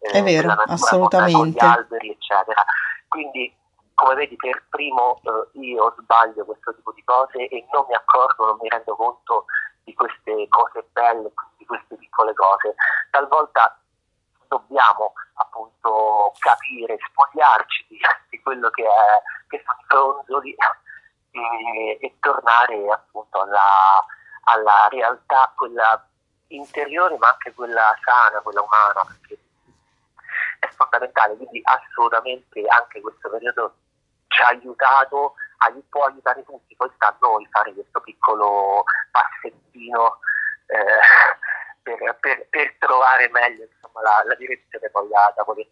eh, 0.00 0.18
è 0.18 0.22
vero, 0.22 0.52
assolutamente. 0.52 1.36
con 1.36 1.46
gli 1.48 1.58
alberi, 1.58 2.10
eccetera. 2.10 2.64
Quindi, 3.08 3.54
come 3.94 4.14
vedi, 4.14 4.36
per 4.36 4.64
primo 4.68 5.20
eh, 5.22 5.58
io 5.60 5.94
sbaglio 5.98 6.44
questo 6.44 6.74
tipo 6.74 6.92
di 6.92 7.02
cose 7.04 7.48
e 7.48 7.66
non 7.72 7.84
mi 7.88 7.94
accorgo, 7.94 8.46
non 8.46 8.58
mi 8.60 8.68
rendo 8.68 8.94
conto 8.94 9.46
di 9.82 9.94
queste 9.94 10.46
cose 10.48 10.86
belle, 10.92 11.32
di 11.56 11.66
queste 11.66 11.96
piccole 11.96 12.32
cose. 12.34 12.74
Talvolta 13.10 13.80
dobbiamo 14.48 15.12
appunto 15.34 16.32
capire, 16.38 16.98
spogliarci 17.08 17.86
di, 17.88 17.98
di 18.30 18.40
quello 18.40 18.70
che, 18.70 18.82
è, 18.82 19.22
che 19.48 19.62
sono 19.64 19.78
i 19.78 19.84
fronzoli 19.86 20.56
e, 21.30 21.98
e, 22.00 22.16
tornare 22.20 22.90
appunto 22.90 23.40
alla, 23.42 24.04
alla, 24.44 24.88
realtà, 24.90 25.52
quella 25.54 26.04
interiore 26.48 27.16
ma 27.18 27.28
anche 27.28 27.52
quella 27.54 27.96
sana, 28.02 28.40
quella 28.40 28.62
umana, 28.62 29.04
perché 29.06 29.38
è 30.60 30.68
fondamentale, 30.74 31.36
quindi 31.36 31.60
assolutamente 31.62 32.64
anche 32.66 33.00
questo 33.00 33.28
periodo 33.30 33.74
ci 34.28 34.42
ha 34.42 34.48
aiutato, 34.48 35.34
può 35.88 36.04
aiutare 36.04 36.44
tutti, 36.44 36.74
poi 36.74 36.90
sta 36.94 37.08
a 37.08 37.16
noi 37.20 37.46
fare 37.50 37.72
questo 37.74 38.00
piccolo 38.00 38.84
passettino. 39.10 40.18
Eh, 40.66 41.00
per, 41.96 42.16
per, 42.20 42.46
per 42.50 42.76
trovare 42.78 43.28
meglio 43.30 43.64
insomma, 43.64 44.02
la, 44.02 44.22
la, 44.26 44.34
direzione 44.34 44.90
poi 44.90 45.08
da, 45.08 45.32
da 45.34 45.44
poter 45.44 45.66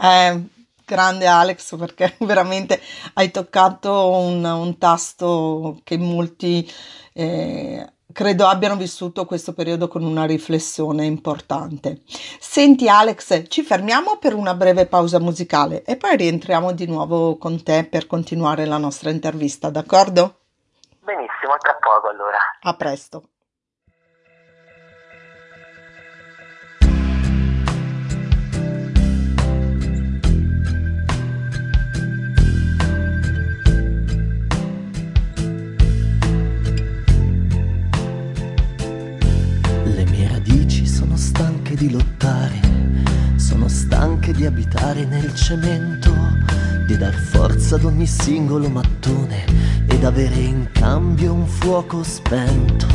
eh, 0.00 0.42
grande 0.84 1.26
Alex 1.26 1.76
perché 1.76 2.14
veramente 2.24 2.80
hai 3.14 3.30
toccato 3.30 4.10
un, 4.10 4.44
un 4.44 4.78
tasto 4.78 5.80
che 5.84 5.98
molti 5.98 6.70
eh, 7.12 7.92
credo 8.12 8.46
abbiano 8.46 8.76
vissuto 8.76 9.26
questo 9.26 9.52
periodo 9.52 9.88
con 9.88 10.02
una 10.02 10.24
riflessione 10.24 11.04
importante. 11.04 12.02
Senti 12.40 12.88
Alex, 12.88 13.48
ci 13.48 13.62
fermiamo 13.62 14.16
per 14.18 14.34
una 14.34 14.54
breve 14.54 14.86
pausa 14.86 15.20
musicale 15.20 15.82
e 15.84 15.96
poi 15.96 16.16
rientriamo 16.16 16.72
di 16.72 16.86
nuovo 16.86 17.36
con 17.36 17.62
te 17.62 17.84
per 17.84 18.06
continuare 18.06 18.64
la 18.64 18.78
nostra 18.78 19.10
intervista, 19.10 19.70
d'accordo? 19.70 20.38
Benissimo, 21.00 21.56
tra 21.58 21.76
poco 21.80 22.08
allora. 22.08 22.38
A 22.60 22.74
presto. 22.74 23.28
Lottare, 41.86 42.60
sono 43.36 43.68
stanche 43.68 44.32
di 44.32 44.44
abitare 44.44 45.04
nel 45.04 45.32
cemento, 45.34 46.12
di 46.86 46.96
dar 46.96 47.14
forza 47.14 47.76
ad 47.76 47.84
ogni 47.84 48.06
singolo 48.06 48.68
mattone 48.68 49.44
ed 49.86 50.04
avere 50.04 50.34
in 50.34 50.68
cambio 50.72 51.32
un 51.32 51.46
fuoco 51.46 52.02
spento. 52.02 52.86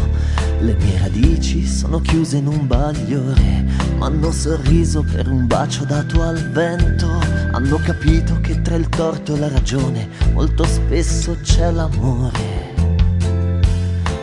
Le 0.60 0.76
mie 0.76 0.98
radici 1.00 1.66
sono 1.66 2.02
chiuse 2.02 2.38
in 2.38 2.48
un 2.48 2.68
bagliore, 2.68 3.66
ma 3.98 4.08
hanno 4.08 4.32
sorriso 4.32 5.04
per 5.04 5.30
un 5.30 5.48
bacio 5.48 5.86
dato 5.86 6.22
al 6.22 6.52
vento. 6.52 7.08
Hanno 7.52 7.78
capito 7.78 8.40
che 8.42 8.62
tra 8.62 8.76
il 8.76 8.90
torto 8.90 9.36
e 9.36 9.40
la 9.40 9.50
ragione 9.50 10.10
molto 10.34 10.66
spesso 10.66 11.38
c'è 11.42 11.72
l'amore. 11.72 12.73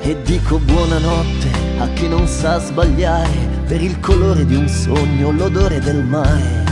E 0.02 0.16
dico 0.22 0.58
buonanotte 0.58 1.50
a 1.78 1.86
chi 1.88 2.08
non 2.08 2.26
sa 2.26 2.58
sbagliare 2.58 3.48
per 3.66 3.82
il 3.82 4.00
colore 4.00 4.46
di 4.46 4.54
un 4.54 4.66
sogno, 4.66 5.30
l'odore 5.30 5.78
del 5.78 6.02
mare. 6.02 6.64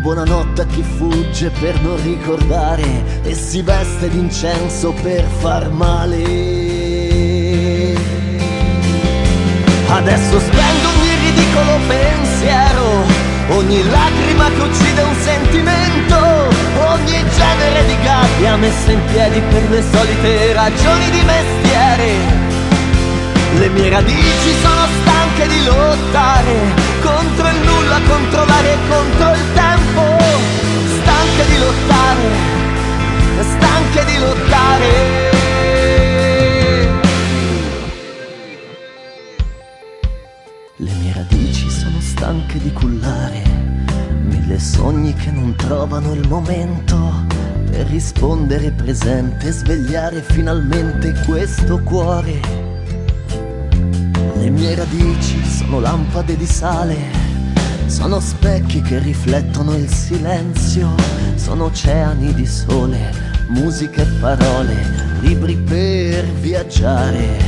Buonanotte 0.00 0.62
a 0.62 0.66
chi 0.66 0.82
fugge 0.82 1.50
per 1.50 1.80
non 1.82 2.02
ricordare 2.02 3.22
e 3.22 3.32
si 3.32 3.62
veste 3.62 4.08
d'incenso 4.08 4.92
per 5.02 5.24
far 5.38 5.70
male. 5.70 6.22
Adesso 9.86 10.40
spendo 10.40 10.88
ogni 10.88 11.14
ridicolo 11.22 11.78
pensiero, 11.86 13.04
ogni 13.50 13.88
lacrima 13.88 14.48
che 14.48 14.60
uccide 14.60 15.00
un 15.00 15.14
sentimento, 15.22 16.16
ogni 16.90 17.24
genere 17.36 17.86
di 17.86 17.96
gabbia 18.02 18.56
messa 18.56 18.90
in 18.90 19.00
piedi 19.12 19.40
per 19.40 19.70
le 19.70 19.82
solite 19.92 20.52
ragioni 20.52 21.10
di 21.10 21.22
mestiere. 21.22 22.43
Le 23.58 23.68
mie 23.68 23.88
radici 23.88 24.52
sono 24.62 24.86
stanche 25.00 25.46
di 25.46 25.64
lottare 25.64 26.74
contro 27.00 27.48
il 27.48 27.60
nulla, 27.64 28.00
contro 28.00 28.44
l'aria 28.44 28.76
contro 28.88 29.32
il 29.32 29.52
tempo. 29.54 30.02
Stanche 31.00 31.46
di 31.46 31.58
lottare, 31.58 32.22
stanche 33.40 34.04
di 34.06 34.18
lottare. 34.18 35.32
Le 40.76 40.92
mie 41.00 41.12
radici 41.12 41.70
sono 41.70 42.00
stanche 42.00 42.58
di 42.58 42.72
cullare 42.72 43.42
mille 44.24 44.58
sogni 44.58 45.14
che 45.14 45.30
non 45.30 45.54
trovano 45.54 46.12
il 46.12 46.26
momento 46.28 47.24
per 47.70 47.86
rispondere 47.86 48.72
presente, 48.72 49.52
svegliare 49.52 50.22
finalmente 50.22 51.14
questo 51.24 51.78
cuore 51.78 52.63
le 54.44 54.50
mie 54.50 54.74
radici 54.74 55.42
sono 55.42 55.80
lampade 55.80 56.36
di 56.36 56.44
sale, 56.44 56.96
sono 57.86 58.20
specchi 58.20 58.82
che 58.82 58.98
riflettono 58.98 59.74
il 59.74 59.88
silenzio, 59.88 60.94
sono 61.36 61.64
oceani 61.64 62.34
di 62.34 62.44
sole, 62.44 63.10
musica 63.48 64.02
e 64.02 64.06
parole, 64.20 64.76
libri 65.20 65.56
per 65.56 66.26
viaggiare. 66.26 67.38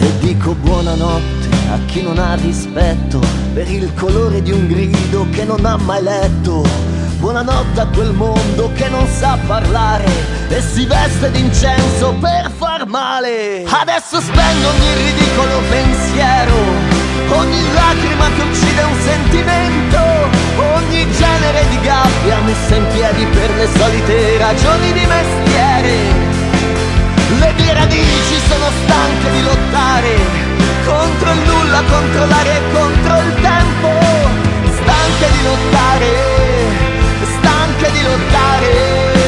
E 0.00 0.18
dico 0.18 0.54
buonanotte 0.54 1.48
a 1.70 1.78
chi 1.86 2.02
non 2.02 2.18
ha 2.18 2.34
rispetto 2.34 3.20
per 3.54 3.70
il 3.70 3.94
colore 3.94 4.42
di 4.42 4.50
un 4.50 4.66
grido 4.66 5.28
che 5.30 5.44
non 5.44 5.64
ha 5.64 5.76
mai 5.76 6.02
letto 6.02 6.92
Buonanotte 7.22 7.80
a 7.80 7.86
quel 7.86 8.12
mondo 8.12 8.72
che 8.74 8.88
non 8.88 9.06
sa 9.06 9.38
parlare 9.46 10.10
e 10.48 10.60
si 10.60 10.84
veste 10.86 11.30
d'incenso 11.30 12.16
per 12.20 12.50
male. 12.86 13.64
Adesso 13.66 14.20
spendo 14.20 14.68
ogni 14.68 14.94
ridicolo 14.94 15.60
pensiero, 15.68 16.54
ogni 17.38 17.72
lacrima 17.72 18.26
che 18.34 18.42
uccide 18.42 18.82
un 18.82 19.00
sentimento, 19.00 19.98
ogni 20.76 21.10
genere 21.12 21.64
di 21.68 21.80
gabbia 21.80 22.38
messa 22.40 22.74
in 22.74 22.86
piedi 22.92 23.26
per 23.26 23.50
le 23.54 23.68
solite 23.76 24.38
ragioni 24.38 24.92
di 24.92 25.06
mestiere. 25.06 25.94
Le 27.38 27.52
mie 27.56 27.72
radici 27.72 28.36
sono 28.48 28.66
stanche 28.84 29.30
di 29.30 29.42
lottare 29.42 30.16
contro 30.84 31.32
il 31.32 31.38
nulla, 31.38 31.82
contro 31.88 32.26
l'aria 32.26 32.54
e 32.54 32.62
contro 32.72 33.16
il 33.18 33.34
tempo, 33.40 33.88
stanche 34.82 35.30
di 35.30 35.42
lottare 35.42 36.52
stanche 37.42 37.90
di 37.92 38.02
lottare. 38.02 39.21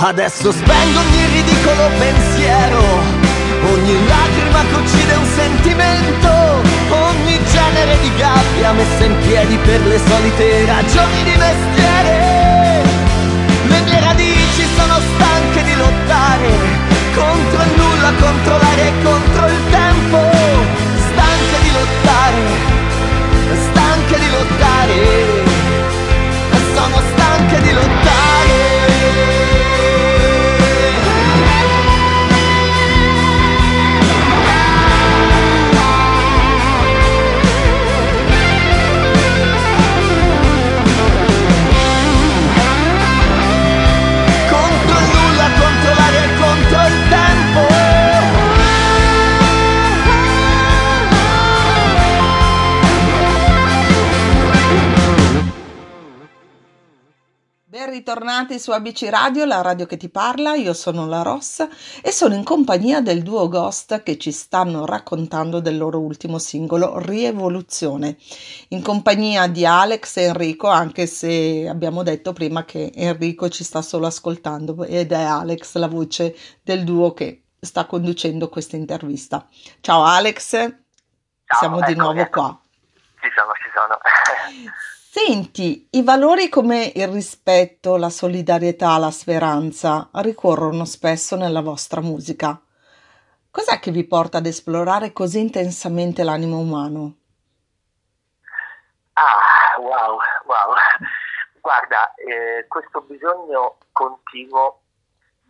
Adesso 0.00 0.52
spendo 0.52 1.00
ogni 1.00 1.26
ridicolo 1.26 1.90
pensiero, 1.98 2.78
ogni 3.72 4.06
lacrima 4.06 4.60
che 4.68 4.74
uccide 4.76 5.14
un 5.16 5.24
sentimento, 5.24 6.28
ogni 6.88 7.40
genere 7.50 7.98
di 8.00 8.14
gabbia 8.14 8.72
messa 8.74 9.04
in 9.04 9.16
piedi 9.26 9.56
per 9.56 9.84
le 9.84 9.98
solite 9.98 10.66
ragioni 10.66 11.22
di 11.24 11.36
mestiere. 11.36 12.87
Su 58.58 58.70
ABC 58.72 59.08
Radio, 59.10 59.44
la 59.44 59.60
radio 59.60 59.86
che 59.86 59.96
ti 59.96 60.08
parla, 60.08 60.54
io 60.54 60.72
sono 60.72 61.06
la 61.06 61.22
Rossa 61.22 61.68
e 62.02 62.10
sono 62.12 62.34
in 62.34 62.44
compagnia 62.44 63.00
del 63.00 63.22
duo 63.22 63.48
Ghost 63.48 64.02
che 64.02 64.18
ci 64.18 64.32
stanno 64.32 64.84
raccontando 64.84 65.60
del 65.60 65.76
loro 65.76 65.98
ultimo 66.00 66.38
singolo 66.38 66.98
Rievoluzione, 66.98 68.16
in 68.68 68.82
compagnia 68.82 69.46
di 69.46 69.64
Alex 69.64 70.16
e 70.16 70.22
Enrico, 70.22 70.68
anche 70.68 71.06
se 71.06 71.66
abbiamo 71.68 72.02
detto 72.02 72.32
prima 72.32 72.64
che 72.64 72.92
Enrico 72.94 73.48
ci 73.48 73.64
sta 73.64 73.82
solo 73.82 74.06
ascoltando 74.06 74.84
ed 74.84 75.12
è 75.12 75.22
Alex 75.22 75.76
la 75.76 75.88
voce 75.88 76.36
del 76.62 76.84
duo 76.84 77.14
che 77.14 77.44
sta 77.60 77.86
conducendo 77.86 78.48
questa 78.48 78.76
intervista. 78.76 79.46
Ciao 79.80 80.02
Alex, 80.04 80.50
Ciao, 80.50 81.58
siamo 81.58 81.80
di 81.80 81.94
nuovo 81.94 82.20
ecco. 82.20 82.40
qua. 82.40 82.60
Ci 83.20 83.28
sono, 83.34 83.52
ci 83.54 83.70
sono. 83.74 83.98
Senti, 85.20 85.88
i 85.90 86.04
valori 86.04 86.48
come 86.48 86.92
il 86.94 87.08
rispetto, 87.08 87.96
la 87.96 88.08
solidarietà, 88.08 88.96
la 88.98 89.10
speranza 89.10 90.08
ricorrono 90.12 90.84
spesso 90.84 91.34
nella 91.34 91.60
vostra 91.60 92.00
musica. 92.00 92.58
Cos'è 93.50 93.80
che 93.80 93.90
vi 93.90 94.06
porta 94.06 94.38
ad 94.38 94.46
esplorare 94.46 95.12
così 95.12 95.40
intensamente 95.40 96.22
l'animo 96.22 96.58
umano? 96.58 97.16
Ah, 99.14 99.80
wow, 99.80 100.18
wow. 100.46 100.74
Guarda, 101.60 102.14
eh, 102.14 102.66
questo 102.68 103.00
bisogno 103.00 103.78
continuo 103.90 104.82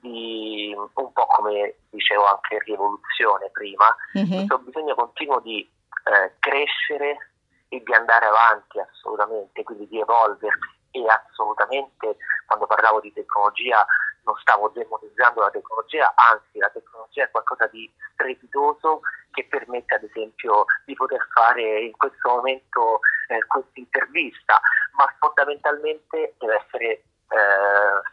di, 0.00 0.74
un 0.74 1.12
po' 1.12 1.26
come 1.26 1.74
dicevo 1.90 2.24
anche 2.24 2.58
rivoluzione 2.64 3.50
prima, 3.52 3.94
mm-hmm. 4.16 4.46
questo 4.46 4.58
bisogno 4.60 4.94
continuo 4.94 5.40
di 5.40 5.60
eh, 5.60 6.32
crescere 6.38 7.27
e 7.68 7.82
di 7.82 7.94
andare 7.94 8.26
avanti 8.26 8.78
assolutamente, 8.78 9.62
quindi 9.62 9.88
di 9.88 10.00
evolversi 10.00 10.76
e 10.90 11.04
assolutamente 11.06 12.16
quando 12.46 12.66
parlavo 12.66 13.00
di 13.00 13.12
tecnologia 13.12 13.84
non 14.24 14.36
stavo 14.36 14.68
demonizzando 14.68 15.40
la 15.40 15.50
tecnologia, 15.50 16.12
anzi 16.14 16.58
la 16.58 16.68
tecnologia 16.68 17.24
è 17.24 17.30
qualcosa 17.30 17.66
di 17.66 17.90
strepitoso 18.12 19.00
che 19.32 19.46
permette 19.48 19.94
ad 19.94 20.02
esempio 20.02 20.64
di 20.84 20.94
poter 20.94 21.26
fare 21.32 21.80
in 21.80 21.96
questo 21.96 22.28
momento 22.28 23.00
eh, 23.28 23.44
questa 23.46 23.70
intervista, 23.74 24.60
ma 24.92 25.06
fondamentalmente 25.18 26.34
deve 26.38 26.62
essere 26.64 26.86
eh, 26.88 27.04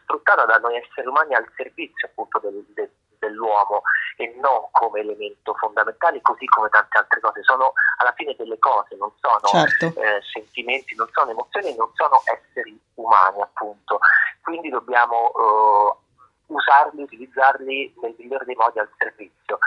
sfruttata 0.02 0.44
da 0.44 0.56
noi 0.56 0.76
esseri 0.76 1.06
umani 1.06 1.34
al 1.34 1.50
servizio 1.56 2.08
appunto 2.08 2.38
del, 2.38 2.64
del, 2.74 2.90
non 4.46 4.68
come 4.70 5.00
elemento 5.00 5.54
fondamentale, 5.54 6.22
così 6.22 6.46
come 6.46 6.68
tante 6.68 6.98
altre 6.98 7.20
cose. 7.20 7.42
Sono 7.42 7.72
alla 7.98 8.12
fine 8.12 8.34
delle 8.38 8.58
cose, 8.58 8.94
non 8.96 9.10
sono 9.20 9.66
certo. 9.66 10.00
eh, 10.00 10.20
sentimenti, 10.32 10.94
non 10.94 11.08
sono 11.12 11.30
emozioni, 11.30 11.74
non 11.74 11.90
sono 11.94 12.22
esseri 12.24 12.78
umani 12.94 13.42
appunto. 13.42 13.98
Quindi 14.42 14.68
dobbiamo 14.68 15.32
eh, 15.34 15.96
usarli, 16.46 17.02
utilizzarli 17.02 17.94
nel 18.00 18.14
migliore 18.16 18.44
dei 18.44 18.54
modi 18.54 18.78
al 18.78 18.90
servizio. 18.96 19.58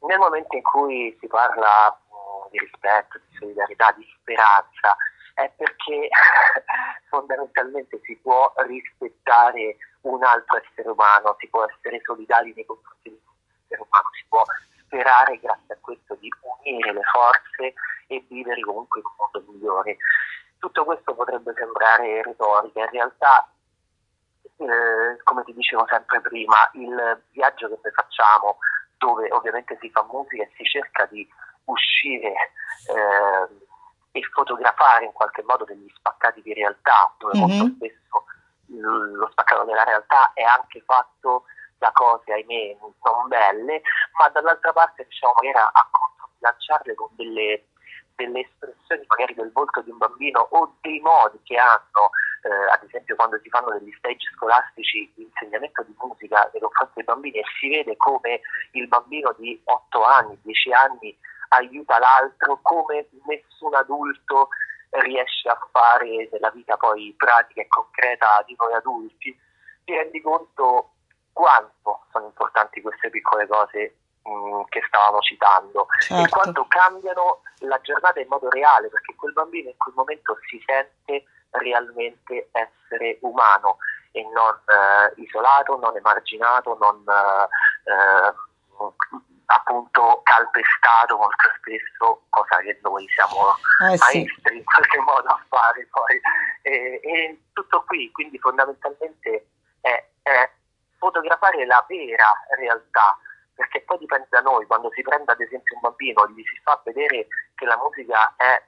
Nel 0.00 0.18
momento 0.18 0.56
in 0.56 0.62
cui 0.62 1.16
si 1.20 1.26
parla 1.28 1.90
mh, 1.90 2.50
di 2.50 2.58
rispetto, 2.58 3.18
di 3.18 3.36
solidarietà, 3.38 3.92
di 3.96 4.06
speranza, 4.20 4.96
è 5.34 5.50
perché 5.56 6.08
fondamentalmente 7.08 8.00
si 8.02 8.16
può 8.16 8.52
rispettare 8.66 9.76
un 10.02 10.22
altro 10.24 10.60
essere 10.62 10.88
umano, 10.88 11.36
si 11.38 11.48
può 11.48 11.64
essere 11.64 12.00
solidari 12.02 12.52
nei 12.54 12.66
confronti 12.66 13.10
di 13.10 13.17
un 13.68 13.74
essere 13.74 13.82
umano, 13.82 14.08
si 14.12 14.24
può 14.28 14.42
sperare 14.84 15.38
grazie 15.38 15.74
a 15.74 15.78
questo 15.80 16.14
di 16.16 16.30
unire 16.40 16.92
le 16.92 17.02
forze 17.02 17.74
e 18.06 18.24
vivere 18.28 18.60
comunque 18.62 19.00
in 19.00 19.06
un 19.06 19.14
mondo 19.16 19.52
migliore. 19.52 19.96
Tutto 20.58 20.84
questo 20.84 21.14
potrebbe 21.14 21.52
sembrare 21.54 22.22
retorica, 22.22 22.80
in 22.80 22.90
realtà 22.90 23.48
eh, 24.56 25.22
come 25.22 25.44
ti 25.44 25.54
dicevo 25.54 25.86
sempre 25.88 26.20
prima, 26.20 26.68
il 26.72 27.22
viaggio 27.30 27.68
che 27.68 27.78
noi 27.82 27.92
facciamo, 27.92 28.58
dove 28.96 29.30
ovviamente 29.30 29.78
si 29.80 29.90
fa 29.90 30.04
musica 30.10 30.42
e 30.42 30.50
si 30.56 30.64
cerca 30.64 31.06
di 31.06 31.28
uscire 31.64 32.32
eh, 32.32 33.66
e 34.10 34.22
fotografare 34.32 35.04
in 35.04 35.12
qualche 35.12 35.44
modo 35.46 35.64
degli 35.64 35.88
spaccati 35.94 36.42
di 36.42 36.54
realtà, 36.54 37.14
dove 37.18 37.38
mm-hmm. 37.38 37.56
molto 37.56 37.74
spesso 37.76 38.24
lo 38.70 39.28
spaccato 39.30 39.64
della 39.64 39.84
realtà 39.84 40.32
è 40.34 40.42
anche 40.42 40.82
fatto 40.84 41.44
da 41.78 41.90
cose, 41.92 42.32
ahimè, 42.32 42.76
non 42.80 42.92
belle, 43.28 43.82
ma 44.18 44.28
dall'altra 44.28 44.72
parte 44.72 45.06
diciamo 45.08 45.34
magari 45.36 45.58
a 45.58 45.88
controbilanciarle 45.90 46.94
con 46.94 47.08
delle, 47.12 47.66
delle 48.16 48.40
espressioni 48.40 49.04
magari 49.06 49.34
del 49.34 49.52
volto 49.52 49.80
di 49.82 49.90
un 49.90 49.98
bambino 49.98 50.46
o 50.50 50.76
dei 50.80 51.00
modi 51.00 51.38
che 51.44 51.56
hanno 51.56 52.10
eh, 52.42 52.72
ad 52.72 52.82
esempio 52.84 53.16
quando 53.16 53.38
si 53.42 53.48
fanno 53.48 53.70
degli 53.78 53.92
stage 53.98 54.30
scolastici 54.34 55.10
di 55.14 55.24
insegnamento 55.24 55.82
di 55.82 55.94
musica 55.98 56.48
nei 56.52 56.60
confronti 56.62 56.94
dei 56.94 57.04
bambini 57.04 57.38
e 57.38 57.44
si 57.58 57.68
vede 57.68 57.96
come 57.96 58.40
il 58.72 58.86
bambino 58.88 59.34
di 59.38 59.60
8 59.64 60.04
anni, 60.04 60.38
10 60.42 60.72
anni 60.72 61.16
aiuta 61.48 61.98
l'altro 61.98 62.58
come 62.62 63.08
nessun 63.26 63.74
adulto 63.74 64.48
riesce 64.90 65.48
a 65.48 65.58
fare 65.70 66.28
nella 66.30 66.50
vita 66.50 66.76
poi 66.76 67.14
pratica 67.16 67.60
e 67.60 67.68
concreta 67.68 68.42
di 68.46 68.54
noi 68.58 68.72
adulti, 68.72 69.38
ti 69.84 69.94
rendi 69.94 70.20
conto 70.20 70.92
quanto 71.38 72.00
sono 72.10 72.24
importanti 72.24 72.80
queste 72.80 73.10
piccole 73.10 73.46
cose 73.46 73.94
mh, 74.24 74.30
mm, 74.30 74.62
che 74.70 74.82
stavamo 74.88 75.20
citando 75.20 75.86
certo. 76.00 76.24
e 76.24 76.28
quanto 76.28 76.66
cambiano 76.66 77.42
la 77.58 77.80
giornata 77.80 78.18
in 78.18 78.26
modo 78.28 78.50
reale, 78.50 78.88
perché 78.88 79.14
quel 79.14 79.34
bambino 79.34 79.68
in 79.68 79.76
quel 79.76 79.94
momento 79.94 80.36
si 80.48 80.60
sente 80.66 81.26
realmente 81.50 82.48
essere 82.50 83.18
umano 83.20 83.78
e 84.10 84.22
non 84.34 84.52
eh, 84.66 85.20
isolato, 85.22 85.78
non 85.78 85.96
emarginato, 85.96 86.76
non 86.80 87.04
eh, 87.06 88.34
appunto 89.46 90.20
calpestato 90.24 91.18
molto 91.18 91.50
spesso, 91.58 92.22
cosa 92.30 92.56
che 92.58 92.80
noi 92.82 93.06
siamo 93.14 93.54
eh, 93.86 93.96
maestri 93.96 94.26
sì. 94.44 94.56
in 94.56 94.64
qualche 94.64 94.98
modo 94.98 95.28
a 95.28 95.40
fare 95.48 95.86
poi. 95.88 96.20
E, 96.62 97.00
e 97.00 97.42
tutto 97.52 97.84
qui, 97.86 98.10
quindi 98.10 98.40
fondamentalmente 98.40 99.46
è, 99.80 100.04
è 100.22 100.50
fotografare 100.98 101.64
la 101.64 101.84
vera 101.88 102.30
realtà 102.56 103.16
perché 103.58 103.82
poi 103.82 103.98
dipende 103.98 104.28
da 104.30 104.40
noi, 104.40 104.66
quando 104.66 104.88
si 104.92 105.02
prende 105.02 105.32
ad 105.32 105.40
esempio 105.40 105.74
un 105.74 105.80
bambino 105.80 106.28
gli 106.28 106.44
si 106.44 106.60
fa 106.62 106.80
vedere 106.84 107.26
che 107.56 107.64
la 107.64 107.76
musica 107.76 108.34
è 108.36 108.62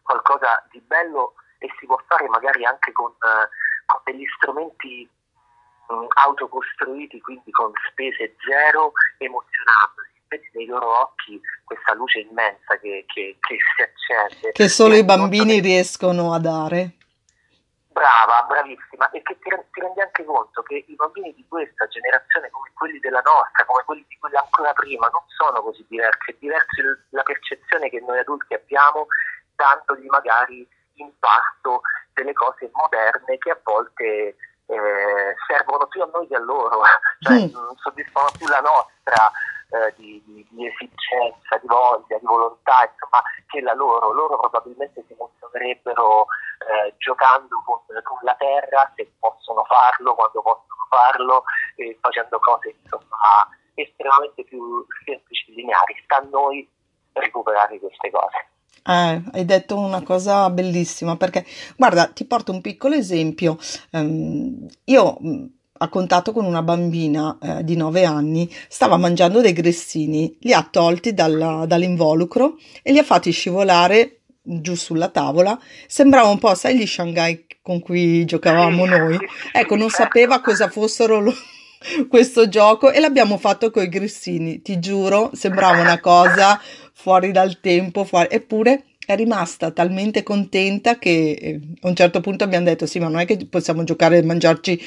qualcosa 0.00 0.64
di 0.70 0.80
bello 0.80 1.34
e 1.58 1.68
si 1.78 1.84
può 1.84 2.00
fare 2.06 2.26
magari 2.26 2.64
anche 2.64 2.90
con, 2.92 3.10
uh, 3.10 3.46
con 3.84 4.00
degli 4.04 4.24
strumenti 4.36 5.06
um, 5.88 6.06
autocostruiti, 6.08 7.20
quindi 7.20 7.50
con 7.50 7.70
spese 7.90 8.34
zero, 8.48 8.92
emozionandosi. 9.18 10.08
Vedi 10.28 10.48
nei 10.54 10.66
loro 10.66 11.00
occhi 11.02 11.38
questa 11.64 11.92
luce 11.92 12.20
immensa 12.20 12.78
che, 12.80 13.04
che, 13.12 13.36
che 13.40 13.56
si 13.76 13.82
accende. 13.82 14.52
Che 14.52 14.68
solo 14.68 14.94
i 14.94 15.04
bambini 15.04 15.56
che... 15.56 15.60
riescono 15.60 16.32
a 16.32 16.38
dare. 16.38 16.94
Brava, 18.00 18.46
bravissima, 18.48 19.10
e 19.10 19.20
che 19.20 19.36
ti, 19.40 19.50
ti, 19.72 19.80
rendi 19.80 20.00
anche 20.00 20.24
conto 20.24 20.62
che 20.62 20.86
i 20.88 20.94
bambini 20.94 21.34
di 21.34 21.44
questa 21.46 21.86
generazione, 21.86 22.48
come 22.48 22.70
quelli 22.72 22.98
della 22.98 23.20
nostra, 23.20 23.62
come 23.66 23.82
quelli 23.84 24.06
di 24.08 24.16
quella 24.18 24.40
ancora 24.40 24.72
prima, 24.72 25.06
non 25.12 25.20
sono 25.28 25.60
così 25.60 25.84
diversi. 25.86 26.30
È 26.30 26.36
diversa 26.38 26.80
la 27.10 27.22
percezione 27.22 27.90
che 27.90 28.00
noi 28.00 28.18
adulti 28.18 28.54
abbiamo, 28.54 29.06
dandogli 29.54 30.06
magari 30.06 30.66
impasto 30.94 31.82
delle 32.14 32.32
cose 32.32 32.70
moderne 32.72 33.36
che 33.36 33.50
a 33.50 33.60
volte 33.62 34.34
eh, 34.64 35.34
servono 35.46 35.86
più 35.88 36.00
a 36.00 36.08
noi 36.10 36.26
che 36.26 36.36
a 36.36 36.40
loro, 36.40 36.80
cioè 37.20 37.36
mm. 37.36 37.76
soddisfano 37.84 38.30
più 38.38 38.46
la 38.46 38.60
nostra 38.60 39.30
eh, 39.70 39.94
di, 39.96 40.22
di, 40.26 40.46
di, 40.50 40.66
esigenza, 40.66 41.56
di 41.58 41.66
voglia, 41.66 42.18
di 42.18 42.26
volontà, 42.26 42.90
insomma, 42.90 43.22
che 43.46 43.60
la 43.60 43.74
loro. 43.74 44.12
Loro 44.12 44.38
probabilmente 44.38 45.04
si 45.06 45.12
emozionerebbero 45.12 46.26
eh, 46.66 46.94
giocando 46.98 47.62
con, 47.64 47.78
con, 48.02 48.18
la 48.22 48.34
terra, 48.34 48.90
se 48.96 49.10
possono 49.18 49.64
farlo, 49.64 50.14
quando 50.14 50.42
possono 50.42 50.86
farlo, 50.88 51.44
e 51.76 51.96
facendo 52.00 52.38
cose 52.38 52.74
insomma, 52.82 53.48
estremamente 53.74 54.44
più 54.44 54.84
semplici 55.04 55.50
e 55.50 55.54
lineari. 55.54 55.94
Sta 56.04 56.16
a 56.16 56.26
noi 56.30 56.68
recuperare 57.12 57.78
queste 57.78 58.10
cose. 58.10 58.48
Eh, 58.82 59.22
hai 59.32 59.44
detto 59.44 59.78
una 59.78 60.02
cosa 60.02 60.48
bellissima 60.50 61.16
perché, 61.16 61.44
guarda, 61.76 62.08
ti 62.08 62.24
porto 62.24 62.50
un 62.50 62.60
piccolo 62.60 62.94
esempio. 62.94 63.56
Um, 63.92 64.66
io 64.84 65.18
a 65.82 65.88
contatto 65.88 66.32
con 66.32 66.44
una 66.44 66.62
bambina 66.62 67.38
eh, 67.40 67.64
di 67.64 67.74
9 67.74 68.04
anni, 68.04 68.50
stava 68.68 68.98
mangiando 68.98 69.40
dei 69.40 69.54
grissini, 69.54 70.36
li 70.40 70.52
ha 70.52 70.66
tolti 70.70 71.14
dalla, 71.14 71.64
dall'involucro 71.66 72.58
e 72.82 72.92
li 72.92 72.98
ha 72.98 73.02
fatti 73.02 73.30
scivolare 73.30 74.20
giù 74.42 74.74
sulla 74.74 75.08
tavola. 75.08 75.58
Sembrava 75.86 76.28
un 76.28 76.38
po', 76.38 76.54
sai, 76.54 76.76
gli 76.76 76.86
Shanghai 76.86 77.46
con 77.62 77.80
cui 77.80 78.26
giocavamo 78.26 78.84
noi. 78.84 79.18
Ecco, 79.52 79.76
non 79.76 79.88
sapeva 79.88 80.40
cosa 80.40 80.68
fossero 80.68 81.18
lo, 81.18 81.34
questo 82.08 82.48
gioco 82.48 82.90
e 82.90 83.00
l'abbiamo 83.00 83.38
fatto 83.38 83.70
con 83.70 83.82
i 83.82 83.88
grissini. 83.88 84.60
Ti 84.60 84.78
giuro, 84.80 85.30
sembrava 85.32 85.80
una 85.80 85.98
cosa 85.98 86.60
fuori 86.92 87.32
dal 87.32 87.58
tempo, 87.60 88.04
fuori... 88.04 88.28
eppure 88.30 88.84
è 89.06 89.16
rimasta 89.16 89.70
talmente 89.70 90.22
contenta 90.22 90.98
che 90.98 91.30
eh, 91.40 91.60
a 91.80 91.88
un 91.88 91.96
certo 91.96 92.20
punto 92.20 92.44
abbiamo 92.44 92.66
detto 92.66 92.86
sì 92.86 93.00
ma 93.00 93.08
non 93.08 93.18
è 93.18 93.24
che 93.24 93.44
possiamo 93.46 93.82
giocare 93.82 94.18
e 94.18 94.22
mangiarci 94.22 94.80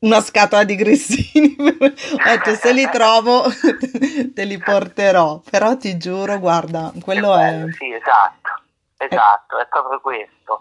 una 0.00 0.20
scatola 0.20 0.64
di 0.64 0.74
grissini 0.74 1.56
ho 1.58 1.68
detto 1.68 2.54
se 2.54 2.72
li 2.72 2.88
trovo 2.90 3.44
te 4.34 4.44
li 4.44 4.58
porterò 4.58 5.40
però 5.50 5.76
ti 5.76 5.96
giuro 5.96 6.38
guarda 6.38 6.92
quello 7.00 7.36
è 7.36 7.64
sì 7.72 7.92
esatto 7.92 8.62
esatto 8.96 9.58
è, 9.58 9.62
è 9.62 9.68
proprio 9.68 10.00
questo 10.00 10.60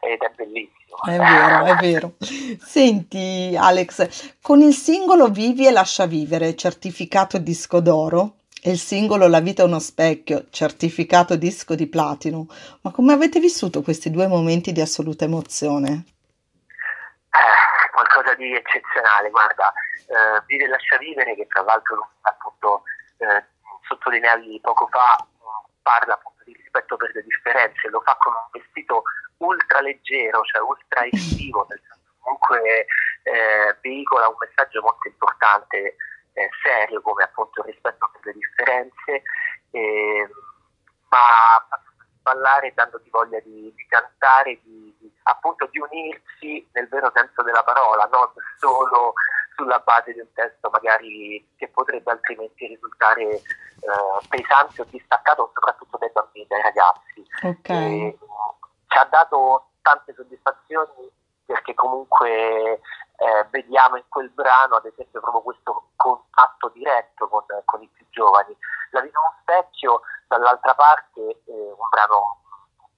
ed 0.00 0.20
è 0.20 0.30
bellissimo 0.34 1.02
è 1.04 1.16
vero 1.16 1.64
è 1.64 1.74
vero 1.76 2.12
senti 2.60 3.56
Alex 3.56 4.36
con 4.40 4.60
il 4.60 4.74
singolo 4.74 5.28
Vivi 5.28 5.66
e 5.66 5.70
lascia 5.70 6.06
vivere 6.06 6.56
certificato 6.56 7.38
disco 7.38 7.80
d'oro 7.80 8.36
e 8.66 8.70
il 8.70 8.78
singolo 8.78 9.28
La 9.28 9.40
vita 9.40 9.62
è 9.62 9.66
uno 9.66 9.78
specchio, 9.78 10.46
certificato 10.48 11.36
disco 11.36 11.74
di 11.74 11.86
platino. 11.86 12.46
Ma 12.80 12.90
come 12.92 13.12
avete 13.12 13.38
vissuto 13.38 13.82
questi 13.82 14.10
due 14.10 14.26
momenti 14.26 14.72
di 14.72 14.80
assoluta 14.80 15.26
emozione? 15.26 16.04
Qualcosa 18.34 18.36
di 18.36 18.54
eccezionale, 18.54 19.30
guarda, 19.30 19.72
eh, 19.72 20.42
Vive 20.46 20.64
e 20.64 20.68
lascia 20.68 20.98
vivere, 20.98 21.34
che 21.34 21.46
tra 21.46 21.62
l'altro 21.62 22.10
appunto 22.22 22.82
eh, 23.18 23.44
sottolineavi 23.86 24.60
poco 24.60 24.88
fa, 24.88 25.16
parla 25.82 26.14
appunto 26.14 26.42
di 26.44 26.52
rispetto 26.54 26.96
per 26.96 27.10
le 27.14 27.22
differenze, 27.22 27.88
lo 27.88 28.00
fa 28.00 28.16
con 28.18 28.32
un 28.32 28.48
vestito 28.60 29.02
ultra 29.38 29.80
leggero, 29.80 30.42
cioè 30.42 30.60
ultra 30.62 31.04
estivo, 31.10 31.66
nel 31.68 31.80
senso 31.80 32.02
comunque 32.20 32.86
eh, 33.22 33.76
veicola 33.80 34.28
un 34.28 34.36
messaggio 34.38 34.80
molto 34.80 35.08
importante 35.08 35.96
eh, 36.32 36.48
serio 36.62 37.00
come 37.02 37.22
appunto 37.22 37.60
il 37.60 37.72
rispetto 37.72 38.10
per 38.12 38.20
le 38.24 38.32
differenze, 38.32 39.22
eh, 39.70 40.28
ma 41.08 41.66
ballare 42.24 42.72
dandoti 42.74 43.10
voglia 43.10 43.38
di, 43.40 43.70
di 43.76 43.86
cantare, 43.86 44.58
di, 44.64 44.96
di, 44.98 45.12
appunto 45.24 45.68
di 45.70 45.78
unirsi 45.78 46.66
nel 46.72 46.88
vero 46.88 47.12
senso 47.14 47.42
della 47.42 47.62
parola, 47.62 48.08
non 48.10 48.32
solo 48.58 49.12
sulla 49.54 49.78
base 49.78 50.12
di 50.14 50.20
un 50.20 50.32
testo 50.32 50.70
magari 50.70 51.46
che 51.56 51.68
potrebbe 51.68 52.10
altrimenti 52.10 52.66
risultare 52.66 53.22
eh, 53.22 53.42
pesante 54.28 54.80
o 54.80 54.86
distaccato 54.88 55.52
soprattutto 55.54 55.98
dai 55.98 56.10
bambini, 56.12 56.46
dai 56.48 56.62
ragazzi. 56.62 57.24
Okay. 57.42 58.08
E, 58.08 58.18
ci 58.88 58.98
ha 58.98 59.04
dato 59.04 59.68
tante 59.82 60.14
soddisfazioni 60.14 61.10
perché 61.44 61.74
comunque 61.74 62.80
eh, 63.16 63.46
vediamo 63.50 63.96
in 63.96 64.04
quel 64.08 64.30
brano 64.30 64.76
ad 64.76 64.86
esempio 64.86 65.20
proprio 65.20 65.42
questo 65.42 65.90
contatto 65.96 66.68
diretto 66.74 67.28
con, 67.28 67.44
con 67.64 67.82
i 67.82 67.88
più 67.92 68.04
giovani. 68.10 68.56
La 68.90 69.00
vita 69.00 69.18
uno 69.18 69.36
specchio, 69.42 70.00
dall'altra 70.26 70.74
parte 70.74 71.20
eh, 71.20 71.42
un 71.46 71.88
brano 71.90 72.40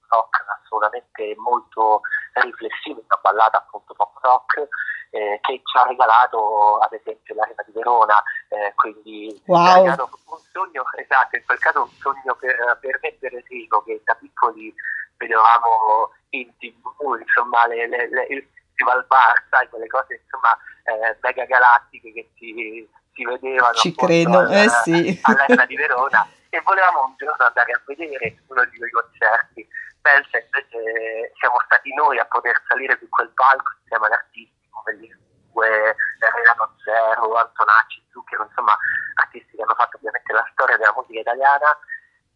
rock 0.09 0.43
assolutamente 0.63 1.35
molto 1.37 2.01
riflessivo, 2.33 3.01
una 3.03 3.19
ballata 3.21 3.57
appunto 3.57 3.93
pop 3.93 4.17
rock 4.21 4.67
eh, 5.11 5.39
che 5.41 5.61
ci 5.63 5.77
ha 5.77 5.83
regalato 5.83 6.77
ad 6.77 6.93
esempio 6.93 7.35
l'Arena 7.35 7.63
di 7.65 7.71
Verona, 7.71 8.21
eh, 8.49 8.73
quindi 8.75 9.41
wow. 9.47 9.85
un 9.85 10.39
sogno, 10.51 10.83
esatto, 10.95 11.35
in 11.35 11.45
quel 11.45 11.59
caso 11.59 11.81
un 11.81 11.89
sogno 11.99 12.35
per, 12.35 12.77
per 12.81 12.99
me 13.01 13.09
e 13.09 13.17
per 13.19 13.33
Enrico 13.35 13.81
che 13.83 14.01
da 14.03 14.15
piccoli 14.15 14.73
vedevamo 15.17 16.11
in 16.29 16.55
tv, 16.57 16.85
insomma, 17.19 17.65
le, 17.67 17.87
le, 17.87 18.09
le, 18.09 18.49
festival 18.77 19.05
bar, 19.07 19.43
sai, 19.49 19.67
quelle 19.69 19.87
cose 19.87 20.21
insomma 20.21 20.55
eh, 20.83 21.17
mega 21.21 21.45
galattiche 21.45 22.13
che 22.13 22.29
si, 22.37 22.87
si 23.13 23.25
vedevano 23.25 23.73
Ci 23.73 23.95
credo, 23.95 24.39
al, 24.39 24.51
eh 24.53 24.69
sì. 24.69 25.19
all'Arena 25.23 25.65
di 25.65 25.75
Verona 25.75 26.27
e 26.49 26.61
volevamo 26.61 27.05
un 27.05 27.15
giorno 27.17 27.45
andare 27.45 27.71
a 27.71 27.81
vedere 27.85 28.37
uno 28.47 28.63
di 28.65 28.77
quei 28.77 28.91
concerti. 28.91 29.67
Pensa 29.99 30.37
invece 30.37 31.33
siamo 31.39 31.57
stati 31.65 31.93
noi 31.95 32.17
a 32.19 32.25
poter 32.25 32.61
salire 32.67 32.97
su 32.99 33.09
quel 33.09 33.29
palco 33.33 33.73
insieme 33.81 34.05
all'artista 34.05 34.55
Bellingue, 34.85 35.95
Renato 36.19 36.75
Zero, 36.85 37.35
Antonacci, 37.35 38.05
Zucchero, 38.11 38.45
insomma 38.47 38.77
artisti 39.15 39.57
che 39.57 39.63
hanno 39.63 39.75
fatto 39.75 39.97
ovviamente 39.97 40.31
la 40.31 40.47
storia 40.53 40.77
della 40.77 40.93
musica 40.95 41.19
italiana, 41.19 41.75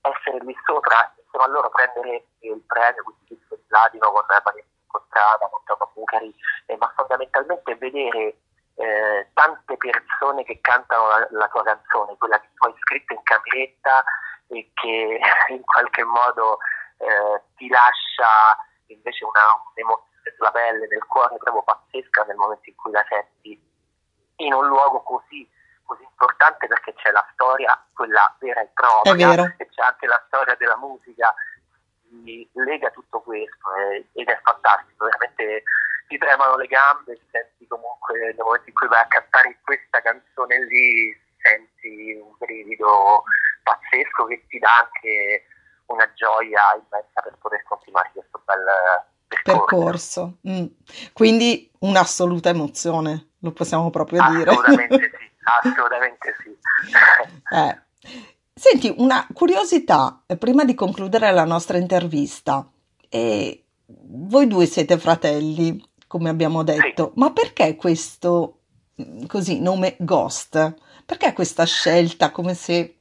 essere 0.02 0.44
lì 0.44 0.56
sopra, 0.66 1.14
insieme 1.16 1.46
a 1.46 1.48
loro 1.48 1.70
prendere 1.70 2.26
il 2.40 2.60
premio, 2.68 3.04
quindi 3.04 3.40
di 3.40 3.58
platino 3.68 4.12
con 4.12 4.26
Vanessa 4.28 4.71
Contrada, 5.12 5.50
con 5.50 5.60
Tomo 5.66 5.92
Bucari, 5.94 6.34
eh, 6.68 6.78
ma 6.78 6.92
fondamentalmente 6.96 7.76
vedere 7.76 8.38
eh, 8.76 9.28
tante 9.34 9.76
persone 9.76 10.44
che 10.44 10.60
cantano 10.62 11.08
la, 11.08 11.28
la, 11.32 11.48
tua 11.50 11.64
canzone, 11.64 12.16
quella 12.18 12.40
che 12.40 12.48
tu 12.56 12.66
hai 12.66 12.74
scritto 12.80 13.14
in 13.14 13.24
cameretta 13.24 14.04
e 14.48 14.72
che 14.74 15.20
in 15.52 15.64
qualche 15.64 16.04
modo 16.06 16.60
eh, 16.98 17.44
ti 17.58 17.68
lascia 17.68 18.58
invece 18.88 19.26
una, 19.26 19.42
un'emozione 19.76 20.36
sulla 20.38 20.52
pelle, 20.52 20.88
nel 20.88 21.06
cuore, 21.06 21.38
proprio 21.38 21.64
pazzesca 21.64 22.24
nel 22.24 22.38
momento 22.38 22.70
in 22.70 22.76
cui 22.76 22.92
la 22.92 23.06
senti 23.08 23.70
in 24.38 24.54
un 24.54 24.66
luogo 24.66 25.04
così, 25.04 25.48
così 25.84 26.04
importante 26.04 26.68
perché 26.68 26.94
c'è 26.96 27.12
la 27.12 27.26
storia, 27.34 27.78
quella 27.94 28.34
vera 28.40 28.62
e 28.62 28.70
propria, 28.74 29.56
e 29.58 29.68
c'è 29.70 29.84
anche 29.84 30.08
la 30.08 30.22
storia 30.28 30.56
della 30.56 30.78
musica, 30.78 31.34
lega 32.54 32.90
tutto 32.92 33.22
questo 33.22 33.76
eh, 33.76 34.06
ed 34.14 34.28
è 34.28 34.40
fantastico, 34.44 35.06
veramente 35.06 35.64
ti 36.08 36.18
tremano 36.18 36.58
le 36.58 36.68
gambe, 36.68 37.20
senti 37.32 37.66
comunque 37.68 38.20
nel 38.20 38.36
momento 38.38 38.68
in 38.68 38.76
cui 38.76 38.88
vai 38.88 39.02
a 39.02 39.08
cantare 39.08 39.58
questa 39.64 40.02
canzone 40.02 40.66
lì, 40.66 41.18
senti 41.42 42.14
un 42.14 42.36
brivido 42.38 43.24
pazzesco 43.64 44.26
che 44.26 44.44
ti 44.48 44.60
dà 44.60 44.78
anche 44.80 45.46
una 45.86 46.12
gioia 46.14 46.62
immensa 46.76 47.22
per 47.22 47.38
poter 47.40 47.64
continuare 47.64 48.12
questo 48.14 48.42
bel 48.46 48.66
percorso. 49.44 50.38
Mm. 50.48 50.66
Quindi 51.14 51.72
un'assoluta 51.80 52.50
emozione, 52.50 53.32
lo 53.40 53.52
possiamo 53.52 53.90
proprio 53.90 54.22
dire. 54.30 54.52
Assolutamente 54.52 55.12
sì, 55.18 55.32
assolutamente 55.44 56.36
sì. 56.44 56.58
eh. 57.56 58.40
Senti, 58.62 58.94
una 58.96 59.26
curiosità, 59.34 60.22
eh, 60.28 60.38
prima 60.38 60.64
di 60.64 60.76
concludere 60.76 61.32
la 61.32 61.46
nostra 61.46 61.80
intervista. 61.80 62.64
Eh, 63.10 63.66
voi 63.88 64.46
due 64.46 64.68
siete 64.68 65.00
fratelli, 65.00 65.84
come 66.06 66.30
abbiamo 66.30 66.62
detto, 66.62 67.12
ma 67.16 67.32
perché 67.32 67.76
questo 67.76 68.60
mm, 69.02 69.26
così 69.26 69.60
nome 69.60 69.96
Ghost? 69.98 70.76
Perché 71.08 71.34
questa 71.34 71.66
scelta? 71.66 72.30
Come 72.30 72.54
se 72.54 72.98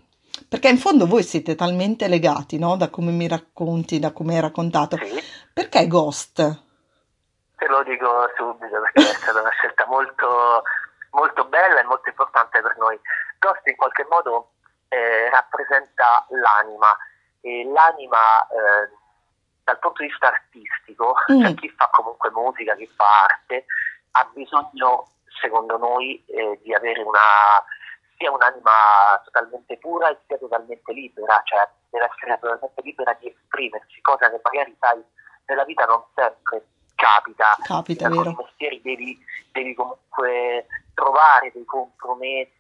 perché 0.49 0.71
in 0.71 0.79
fondo 0.79 1.07
voi 1.07 1.23
siete 1.23 1.55
talmente 1.55 2.09
legati, 2.09 2.59
no? 2.59 2.79
Da 2.79 2.89
come 2.89 3.11
mi 3.11 3.29
racconti, 3.29 3.99
da 3.99 4.13
come 4.13 4.37
hai 4.37 4.41
raccontato. 4.41 4.97
Sì. 4.97 5.23
Perché 5.53 5.87
Ghost? 5.87 6.37
Te 6.37 7.67
lo 7.67 7.83
dico 7.83 8.09
subito 8.35 8.81
perché 8.81 9.11
è 9.11 9.15
stata 9.15 9.41
una 9.41 9.51
scelta 9.51 9.85
molto, 9.89 10.63
molto 11.11 11.45
bella 11.45 11.81
e 11.81 11.85
molto 11.85 12.09
importante 12.09 12.63
per 12.63 12.79
noi. 12.79 12.99
Ghost 13.39 13.67
in 13.67 13.77
qualche 13.77 14.07
modo 14.09 14.53
eh, 14.91 15.31
rappresenta 15.31 16.27
l'anima 16.29 16.95
e 17.41 17.65
l'anima 17.65 18.43
eh, 18.49 18.91
dal 19.65 19.79
punto 19.79 20.03
di 20.03 20.09
vista 20.09 20.27
artistico, 20.27 21.15
mm. 21.31 21.41
cioè 21.41 21.55
chi 21.55 21.69
fa 21.71 21.89
comunque 21.93 22.31
musica, 22.31 22.75
chi 22.75 22.87
fa 22.87 23.25
arte, 23.25 23.65
ha 24.13 24.29
bisogno, 24.35 25.09
secondo 25.41 25.79
noi, 25.79 26.23
eh, 26.27 26.59
di 26.63 26.75
avere 26.75 27.03
una 27.03 27.65
sia 28.19 28.31
un'anima 28.31 29.23
totalmente 29.25 29.79
pura 29.79 30.11
e 30.11 30.19
sia 30.27 30.37
totalmente 30.37 30.93
libera, 30.93 31.41
cioè 31.45 31.67
deve 31.89 32.05
essere 32.05 32.39
totalmente 32.39 32.83
libera 32.83 33.17
di 33.19 33.29
esprimersi, 33.29 34.01
cosa 34.03 34.29
che 34.29 34.41
magari 34.43 34.77
sai 34.79 35.03
nella 35.47 35.65
vita 35.65 35.85
non 35.87 36.05
sempre 36.15 36.67
capita. 36.95 37.57
Capita, 37.63 38.09
in 38.09 38.17
vero. 38.17 38.35
mestieri 38.37 38.81
devi, 38.83 39.19
devi 39.53 39.75
comunque 39.75 40.67
trovare 40.95 41.51
dei 41.53 41.65
compromessi, 41.65 42.60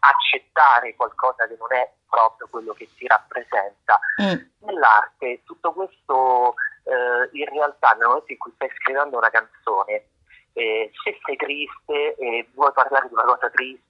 accettare 0.00 0.94
qualcosa 0.94 1.46
che 1.46 1.56
non 1.58 1.72
è 1.72 1.90
proprio 2.08 2.48
quello 2.48 2.72
che 2.72 2.88
ti 2.96 3.06
rappresenta. 3.06 3.98
Mm. 4.22 4.66
Nell'arte 4.66 5.42
tutto 5.44 5.72
questo 5.72 6.54
eh, 6.84 7.28
in 7.32 7.46
realtà 7.46 7.92
nel 7.92 8.08
momento 8.08 8.32
in 8.32 8.38
cui 8.38 8.52
stai 8.54 8.70
scrivendo 8.76 9.18
una 9.18 9.30
canzone, 9.30 10.06
eh, 10.52 10.90
se 11.02 11.18
sei 11.24 11.36
triste 11.36 12.14
e 12.16 12.48
vuoi 12.54 12.72
parlare 12.72 13.08
di 13.08 13.14
una 13.14 13.24
cosa 13.24 13.50
triste, 13.50 13.82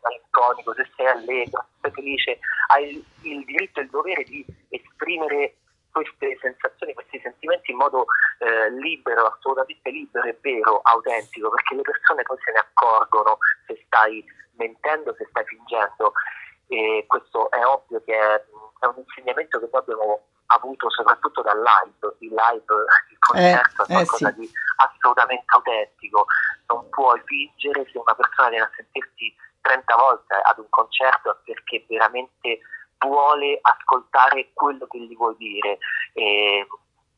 malinconico, 0.00 0.74
se 0.74 0.90
sei 0.96 1.06
allegro, 1.06 1.66
se 1.74 1.78
sei 1.82 1.90
felice, 1.92 2.38
hai 2.68 3.04
il 3.22 3.44
diritto 3.44 3.80
e 3.80 3.82
il 3.84 3.90
dovere 3.90 4.24
di 4.24 4.44
esprimere 4.68 5.56
queste 5.92 6.38
sensazioni, 6.40 6.94
questi 6.94 7.20
sentimenti 7.20 7.70
in 7.70 7.76
modo 7.76 8.06
eh, 8.38 8.70
libero, 8.70 9.26
assolutamente 9.26 9.90
libero 9.90 10.26
e 10.26 10.38
vero, 10.40 10.80
autentico, 10.82 11.50
perché 11.50 11.74
le 11.74 11.82
persone 11.82 12.22
poi 12.22 12.38
se 12.42 12.52
ne 12.52 12.58
accorgono 12.58 13.38
se 13.66 13.82
stai 13.86 14.24
mentendo, 14.62 15.14
se 15.16 15.26
stai 15.30 15.44
fingendo. 15.44 16.12
E 16.68 17.04
questo 17.06 17.50
è 17.50 17.64
ovvio 17.66 18.02
che 18.04 18.16
è, 18.16 18.44
è 18.80 18.86
un 18.86 18.94
insegnamento 18.96 19.58
che 19.58 19.68
noi 19.70 19.80
abbiamo 19.82 20.20
avuto 20.46 20.90
soprattutto 20.90 21.42
dal 21.42 21.58
live, 21.58 22.16
il 22.20 22.30
live, 22.30 22.74
il 23.10 23.18
concerto 23.18 23.82
eh, 23.82 23.84
è 23.84 23.86
qualcosa 23.86 24.28
eh, 24.28 24.32
sì. 24.32 24.40
di 24.40 24.50
assolutamente 24.76 25.44
autentico, 25.46 26.26
non 26.66 26.88
puoi 26.90 27.20
fingere 27.24 27.86
se 27.90 27.98
una 27.98 28.14
persona 28.14 28.48
viene 28.48 28.64
a 28.64 28.70
sentirti 28.74 29.34
30 29.60 29.96
volte 29.96 30.34
ad 30.34 30.58
un 30.58 30.68
concerto 30.68 31.40
perché 31.44 31.84
veramente 31.88 32.60
vuole 32.98 33.58
ascoltare 33.62 34.50
quello 34.52 34.86
che 34.86 34.98
gli 34.98 35.16
vuoi 35.16 35.36
dire. 35.36 35.78
E 36.14 36.66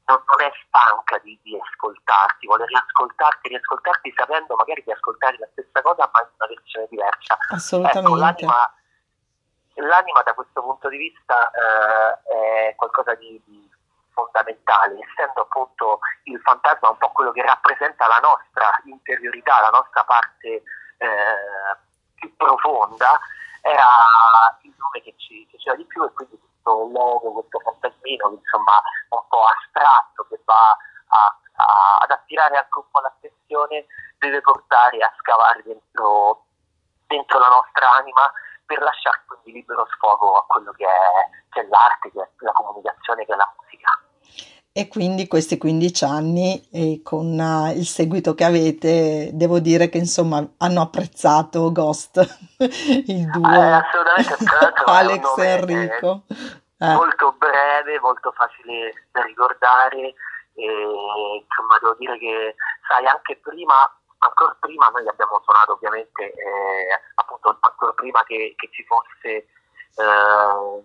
non, 0.06 0.22
non, 0.26 0.46
è 0.46 0.52
stanca 0.66 1.18
di, 1.22 1.38
di, 1.42 1.58
ascoltarti, 1.58 2.46
vuole 2.46 2.66
riascoltarti, 2.66 3.48
riascoltarti 3.48 4.12
sapendo 4.14 4.54
magari 4.54 4.82
di 4.84 4.92
ascoltare 4.92 5.36
la 5.38 5.48
stessa 5.52 5.80
cosa 5.80 6.10
ma 6.12 6.20
in 6.20 6.33
una 6.74 6.86
versione 6.86 6.86
diversa. 6.90 7.36
Assolutamente. 7.50 8.00
Ecco, 8.00 8.16
l'anima, 8.16 8.74
l'anima, 9.74 10.22
da 10.22 10.34
questo 10.34 10.62
punto 10.62 10.88
di 10.88 10.96
vista 10.96 11.50
eh, 11.50 12.68
è 12.68 12.74
qualcosa 12.74 13.14
di, 13.14 13.40
di, 13.44 13.70
fondamentale, 14.12 14.98
essendo 15.00 15.42
appunto 15.42 15.98
il 16.24 16.40
fantasma 16.40 16.90
un 16.90 16.98
po' 16.98 17.10
quello 17.10 17.32
che 17.32 17.42
rappresenta 17.42 18.06
la 18.06 18.18
nostra 18.18 18.70
interiorità, 18.84 19.60
la 19.60 19.76
nostra 19.76 20.04
parte 20.04 20.62
eh, 20.98 21.76
più 22.14 22.34
profonda 22.36 23.18
era 23.60 24.56
il 24.62 24.72
nome 24.78 25.02
che 25.02 25.14
ci 25.16 25.44
piaceva 25.50 25.74
di 25.74 25.84
più 25.86 26.04
e 26.04 26.12
quindi 26.12 26.38
questo 26.38 26.88
logo, 26.92 27.32
questo 27.32 27.58
fantasmino 27.58 28.30
insomma 28.30 28.80
un 29.08 29.22
po' 29.28 29.46
astratto 29.46 30.26
che 30.28 30.38
va 30.44 30.70
a, 31.08 31.38
a, 31.56 31.96
ad 32.02 32.10
attirare 32.10 32.56
anche 32.56 32.78
un 32.78 32.84
po' 32.92 33.00
l'attenzione 33.00 33.86
deve 34.18 34.40
portare 34.40 34.98
a 34.98 35.12
scavare 35.18 35.62
dentro, 35.64 36.43
dentro 37.14 37.38
la 37.38 37.48
nostra 37.48 37.94
anima 37.96 38.32
per 38.66 38.80
lasciare 38.80 39.22
quindi 39.26 39.60
libero 39.60 39.86
sfogo 39.94 40.36
a 40.36 40.44
quello 40.46 40.72
che 40.72 40.84
è, 40.84 41.28
che 41.50 41.60
è 41.60 41.66
l'arte, 41.68 42.10
che 42.10 42.20
è 42.20 42.28
la 42.38 42.52
comunicazione, 42.52 43.24
che 43.24 43.32
è 43.32 43.36
la 43.36 43.54
musica. 43.56 43.88
E 44.76 44.88
quindi 44.88 45.28
questi 45.28 45.56
15 45.56 46.04
anni 46.04 46.68
e 46.72 47.00
con 47.04 47.38
uh, 47.38 47.70
il 47.76 47.86
seguito 47.86 48.34
che 48.34 48.42
avete, 48.42 49.30
devo 49.32 49.60
dire 49.60 49.88
che 49.88 49.98
insomma 49.98 50.44
hanno 50.58 50.80
apprezzato 50.80 51.70
Ghost, 51.70 52.18
il 52.58 53.30
duo 53.30 53.52
eh, 53.52 53.70
assolutamente, 53.70 54.82
Alex 54.84 55.36
e 55.36 55.46
Enrico. 55.46 56.22
Eh. 56.76 56.92
Molto 56.92 57.36
breve, 57.38 58.00
molto 58.00 58.32
facile 58.32 59.06
da 59.12 59.22
ricordare 59.22 60.14
e 60.54 60.64
insomma 60.64 61.78
devo 61.80 61.94
dire 61.98 62.18
che 62.18 62.56
sai 62.88 63.06
anche 63.06 63.36
prima 63.36 63.74
ancora 64.24 64.56
prima 64.58 64.88
noi 64.88 65.06
abbiamo 65.06 65.40
suonato 65.44 65.72
ovviamente 65.72 66.32
eh, 66.32 67.00
appunto 67.14 67.56
ancora 67.60 67.92
prima 67.92 68.22
che, 68.24 68.54
che 68.56 68.68
ci 68.70 68.84
fosse 68.84 69.28
eh, 69.28 70.82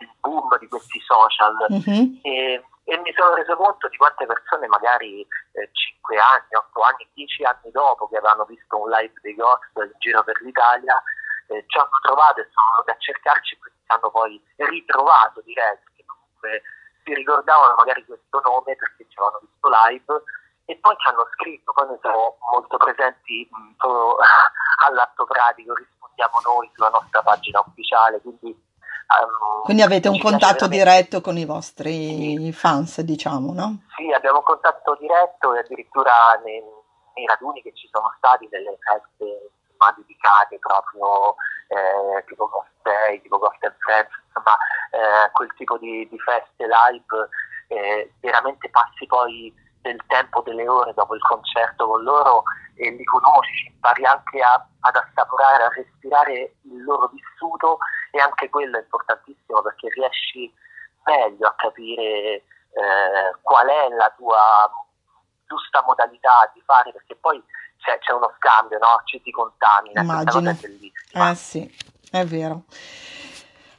il 0.00 0.10
boom 0.20 0.58
di 0.58 0.68
questi 0.68 1.00
social 1.00 1.54
mm-hmm. 1.70 2.20
e, 2.22 2.64
e, 2.84 2.98
mi 2.98 3.12
sono 3.14 3.34
reso 3.34 3.56
conto 3.56 3.88
di 3.88 3.96
quante 3.96 4.24
persone 4.26 4.66
magari 4.68 5.20
eh, 5.20 5.68
5 5.70 6.16
anni, 6.16 6.54
8 6.54 6.80
anni, 6.80 7.08
10 7.12 7.44
anni 7.44 7.70
dopo 7.72 8.08
che 8.08 8.16
avevano 8.16 8.44
visto 8.44 8.80
un 8.80 8.88
live 8.88 9.12
dei 9.20 9.34
Ghost 9.34 9.76
in 9.76 9.92
giro 9.98 10.22
per 10.22 10.40
l'Italia 10.42 11.02
eh, 11.48 11.64
ci 11.66 11.78
hanno 11.78 11.98
trovato 12.02 12.40
e 12.40 12.48
sono 12.50 12.66
venuti 12.76 12.90
a 12.90 12.98
cercarci 12.98 13.54
e 13.54 13.58
quindi 13.58 13.80
hanno 13.86 14.10
poi 14.10 14.42
ritrovato 14.56 15.42
direi 15.42 15.78
che 15.94 16.04
comunque 16.06 16.62
si 17.04 17.14
ricordavano 17.14 17.74
magari 17.76 18.04
questo 18.04 18.40
nome 18.42 18.74
perché 18.76 19.06
ci 19.08 19.18
avevano 19.18 19.40
visto 19.42 19.68
live 19.68 20.22
e 20.66 20.76
poi 20.78 20.94
ci 20.98 21.08
hanno 21.08 21.26
scritto, 21.32 21.72
poi 21.72 21.86
noi 21.86 21.98
siamo 22.00 22.36
molto 22.52 22.76
presenti 22.76 23.48
mh, 23.50 23.74
solo 23.78 24.16
all'atto 24.86 25.24
pratico, 25.24 25.74
rispondiamo 25.74 26.40
noi 26.44 26.70
sulla 26.74 26.90
nostra 26.90 27.22
pagina 27.22 27.62
ufficiale, 27.64 28.20
quindi... 28.20 28.64
Um, 29.06 29.62
quindi 29.62 29.82
avete 29.82 30.08
un 30.08 30.18
contatto 30.18 30.66
diretto 30.66 31.20
con 31.20 31.38
i 31.38 31.44
vostri 31.44 32.36
sì. 32.36 32.52
fans, 32.52 33.00
diciamo, 33.02 33.52
no? 33.52 33.86
Sì, 33.94 34.10
abbiamo 34.10 34.38
un 34.38 34.44
contatto 34.44 34.96
diretto 34.98 35.54
e 35.54 35.60
addirittura 35.60 36.12
nei, 36.44 36.60
nei 37.14 37.26
raduni 37.26 37.62
che 37.62 37.72
ci 37.74 37.88
sono 37.92 38.12
stati, 38.18 38.48
delle 38.48 38.76
feste 38.82 39.52
insomma, 39.70 39.94
dedicate 39.96 40.58
proprio 40.58 41.36
eh, 41.68 42.24
tipo 42.26 42.48
Ghost 42.48 42.74
Day, 42.82 43.22
tipo 43.22 43.38
and 43.38 43.76
Friends, 43.78 44.10
insomma 44.26 44.56
eh, 44.90 45.30
quel 45.30 45.52
tipo 45.54 45.78
di, 45.78 46.08
di 46.08 46.18
feste 46.18 46.66
live, 46.66 47.28
eh, 47.68 48.12
veramente 48.20 48.68
passi 48.70 49.06
poi 49.06 49.54
del 49.86 50.02
tempo, 50.06 50.42
delle 50.42 50.68
ore 50.68 50.92
dopo 50.94 51.14
il 51.14 51.20
concerto 51.20 51.86
con 51.86 52.02
loro 52.02 52.42
e 52.74 52.90
li 52.90 53.04
conosci, 53.04 53.66
impari 53.68 54.04
anche 54.04 54.40
a, 54.40 54.66
ad 54.80 54.96
assaporare, 54.96 55.64
a 55.64 55.68
respirare 55.68 56.56
il 56.62 56.82
loro 56.84 57.08
vissuto 57.08 57.78
e 58.10 58.18
anche 58.20 58.50
quello 58.50 58.76
è 58.76 58.82
importantissimo 58.82 59.62
perché 59.62 59.88
riesci 59.94 60.52
meglio 61.04 61.46
a 61.46 61.54
capire 61.56 62.02
eh, 62.02 62.42
qual 63.40 63.66
è 63.66 63.88
la 63.88 64.12
tua 64.16 64.70
giusta 65.46 65.82
modalità 65.86 66.50
di 66.52 66.60
fare 66.64 66.92
perché 66.92 67.14
poi 67.16 67.42
c'è, 67.78 67.98
c'è 67.98 68.12
uno 68.12 68.32
scambio, 68.36 68.78
no? 68.78 69.00
ci 69.04 69.20
si 69.22 69.30
contamina, 69.30 70.02
Immagino. 70.02 70.50
è 70.50 70.54
bellissima. 70.54 71.30
Eh 71.30 71.34
sì, 71.34 71.76
è 72.10 72.24
vero. 72.24 72.64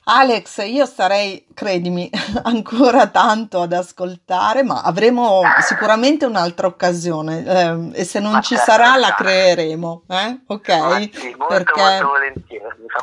Alex, 0.10 0.66
io 0.66 0.86
starei, 0.86 1.46
credimi, 1.54 2.10
ancora 2.44 3.08
tanto 3.08 3.60
ad 3.62 3.74
ascoltare, 3.74 4.64
ma 4.64 4.82
avremo 4.82 5.42
sicuramente 5.60 6.26
un'altra 6.26 6.68
occasione 6.68 7.44
eh, 7.46 8.00
e 8.00 8.04
se 8.06 8.22
non 8.22 8.32
ma 8.32 8.42
ci 8.42 8.56
certo, 8.56 8.72
sarà 8.72 8.96
la 8.96 9.14
creeremo, 9.14 10.04
eh? 10.08 10.40
ok? 10.46 11.10
Sì, 11.12 11.36
molto, 11.38 11.48
perché, 11.48 12.02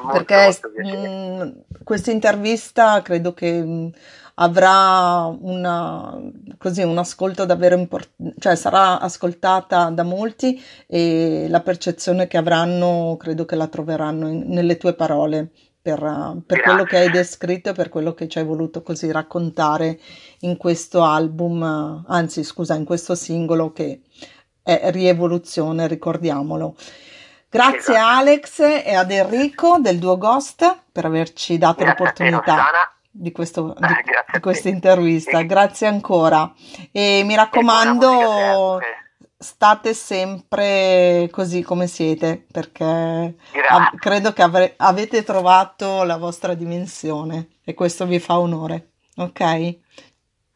molto, 0.00 0.12
perché 0.12 0.58
mm, 0.82 1.50
questa 1.82 2.10
intervista 2.10 3.02
credo 3.02 3.34
che 3.34 3.52
mh, 3.52 3.70
mm, 3.70 3.88
avrà 4.36 5.26
una, 5.26 6.18
così, 6.56 6.82
un 6.82 6.96
ascolto 6.96 7.44
davvero 7.44 7.76
importante, 7.76 8.34
cioè 8.38 8.54
sarà 8.54 8.98
ascoltata 8.98 9.90
da 9.90 10.04
molti 10.04 10.58
e 10.86 11.48
la 11.50 11.60
percezione 11.60 12.28
che 12.28 12.38
avranno 12.38 13.18
credo 13.18 13.44
che 13.44 13.56
la 13.56 13.66
troveranno 13.66 14.26
in, 14.26 14.44
nelle 14.46 14.78
tue 14.78 14.94
parole 14.94 15.50
per, 15.84 16.40
per 16.46 16.62
quello 16.62 16.84
che 16.84 16.96
hai 16.96 17.10
descritto 17.10 17.68
e 17.68 17.72
per 17.74 17.90
quello 17.90 18.14
che 18.14 18.26
ci 18.26 18.38
hai 18.38 18.44
voluto 18.44 18.82
così 18.82 19.12
raccontare 19.12 20.00
in 20.40 20.56
questo 20.56 21.02
album, 21.02 22.04
anzi 22.08 22.42
scusa, 22.42 22.74
in 22.74 22.86
questo 22.86 23.14
singolo 23.14 23.70
che 23.70 24.00
è 24.62 24.90
Rievoluzione, 24.90 25.86
ricordiamolo. 25.86 26.74
Grazie 27.50 27.96
esatto. 27.96 27.98
Alex 27.98 28.60
e 28.60 28.94
ad 28.94 29.10
Enrico 29.10 29.76
del 29.78 29.98
Duo 29.98 30.16
Ghost 30.16 30.84
per 30.90 31.04
averci 31.04 31.58
dato 31.58 31.84
Grazie 31.84 32.06
l'opportunità 32.06 32.64
di, 33.10 33.30
questo, 33.30 33.76
di, 33.78 33.86
di 34.32 34.40
questa 34.40 34.70
intervista. 34.70 35.42
Grazie 35.42 35.86
ancora 35.86 36.50
e 36.92 37.22
mi 37.26 37.34
raccomando 37.34 38.80
state 39.36 39.94
sempre 39.94 41.28
così 41.30 41.62
come 41.62 41.86
siete, 41.86 42.44
perché 42.50 43.34
av- 43.68 43.96
credo 43.98 44.32
che 44.32 44.42
avre- 44.42 44.74
avete 44.78 45.22
trovato 45.22 46.02
la 46.04 46.16
vostra 46.16 46.54
dimensione 46.54 47.58
e 47.64 47.74
questo 47.74 48.06
vi 48.06 48.18
fa 48.18 48.38
onore, 48.38 48.92
ok? 49.16 49.38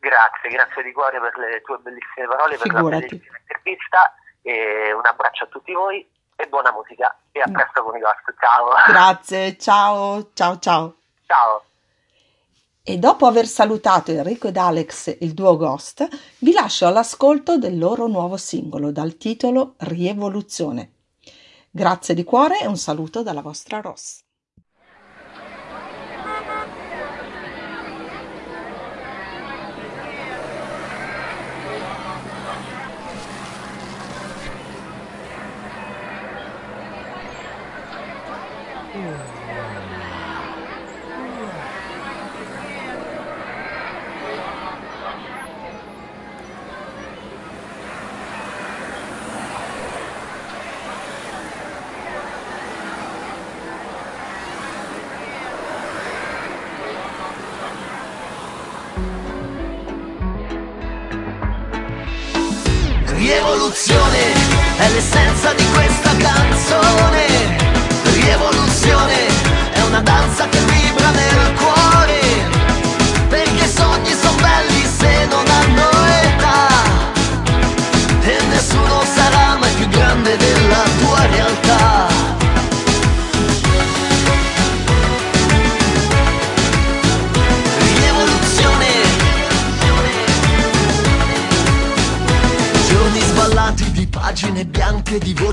Grazie, 0.01 0.49
grazie 0.51 0.83
di 0.83 0.93
cuore 0.93 1.21
per 1.21 1.37
le 1.39 1.61
tue 1.63 1.79
bellissime 1.79 2.27
parole, 2.29 2.57
Figurati. 2.57 2.83
per 2.83 2.93
la 2.93 2.99
bellissima 3.07 3.39
intervista 3.39 4.15
e 4.43 4.93
un 4.93 5.05
abbraccio 5.05 5.45
a 5.45 5.49
tutti 5.49 5.73
voi 5.73 6.09
e 6.37 6.47
buona 6.47 6.73
musica 6.73 7.15
e 7.33 7.41
a 7.41 7.51
presto 7.51 7.83
con 7.83 7.97
i 7.97 8.01
vostri, 8.01 8.35
ciao! 8.39 8.71
Grazie, 8.87 9.59
ciao, 9.59 10.31
ciao, 10.33 10.59
ciao! 10.59 10.95
Ciao! 11.27 11.68
E 12.83 12.99
dopo 12.99 13.27
aver 13.27 13.47
salutato 13.47 14.11
Enrico 14.11 14.49
ed 14.49 14.57
Alex, 14.57 15.19
il 15.21 15.35
duo 15.35 15.57
Ghost, 15.57 16.09
vi 16.39 16.53
lascio 16.53 16.87
all'ascolto 16.87 17.59
del 17.59 17.79
loro 17.79 18.07
nuovo 18.07 18.37
singolo 18.37 18.91
dal 18.91 19.17
titolo 19.17 19.75
Rievoluzione. 19.79 20.93
Grazie 21.71 22.15
di 22.15 22.25
cuore 22.25 22.61
e 22.61 22.67
un 22.67 22.79
saluto 22.79 23.23
dalla 23.23 23.43
vostra 23.43 23.81
Ross. 23.81 24.23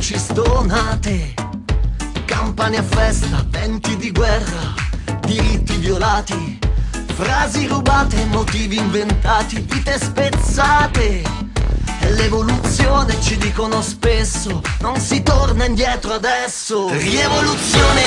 Voci 0.06 0.20
stonate, 0.20 1.34
campane 2.26 2.78
a 2.78 2.84
festa, 2.84 3.44
venti 3.50 3.98
di 3.98 4.12
guerra, 4.12 4.76
diritti 5.22 5.78
violati, 5.78 6.60
frasi 7.16 7.66
rubate, 7.66 8.24
motivi 8.26 8.78
inventati, 8.78 9.66
vite 9.68 9.98
spezzate. 9.98 11.24
E 12.02 12.12
l'evoluzione 12.12 13.20
ci 13.20 13.36
dicono 13.38 13.82
spesso, 13.82 14.62
non 14.82 15.00
si 15.00 15.24
torna 15.24 15.66
indietro 15.66 16.14
adesso. 16.14 16.88
Rievoluzione. 16.90 18.04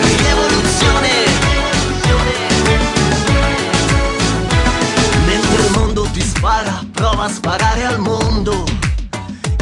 Rievoluzione. 0.00 1.17
Spara, 6.38 6.84
prova 6.92 7.24
a 7.24 7.28
sparare 7.28 7.84
al 7.84 7.98
mondo. 7.98 8.64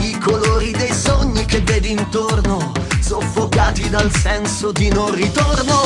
I 0.03 0.19
colori 0.19 0.73
dei 0.73 0.93
sogni 0.93 1.45
che 1.47 1.61
vedi 1.61 1.91
intorno, 1.91 2.73
soffocati 3.01 3.89
dal 3.89 4.11
senso 4.13 4.73
di 4.73 4.89
non 4.91 5.15
ritorno. 5.15 5.81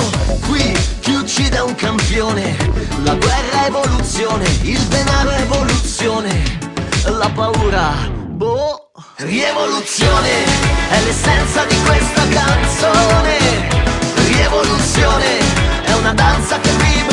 Qui 0.48 0.76
chi 1.00 1.14
uccide 1.14 1.58
è 1.58 1.62
un 1.62 1.76
campione, 1.76 2.56
la 3.04 3.14
guerra 3.14 3.64
è 3.64 3.66
evoluzione, 3.68 4.44
il 4.62 4.80
denaro 4.88 5.30
è 5.30 5.40
evoluzione, 5.42 6.58
la 7.04 7.30
paura, 7.32 7.92
boh, 8.10 8.90
rievoluzione, 9.18 10.44
è 10.90 11.02
l'essenza 11.04 11.64
di 11.66 11.76
questa 11.86 12.22
canzone. 12.28 13.38
Rievoluzione 14.26 15.38
è 15.84 15.92
una 15.92 16.14
danza 16.14 16.58
che 16.58 16.70
vibra 16.70 17.09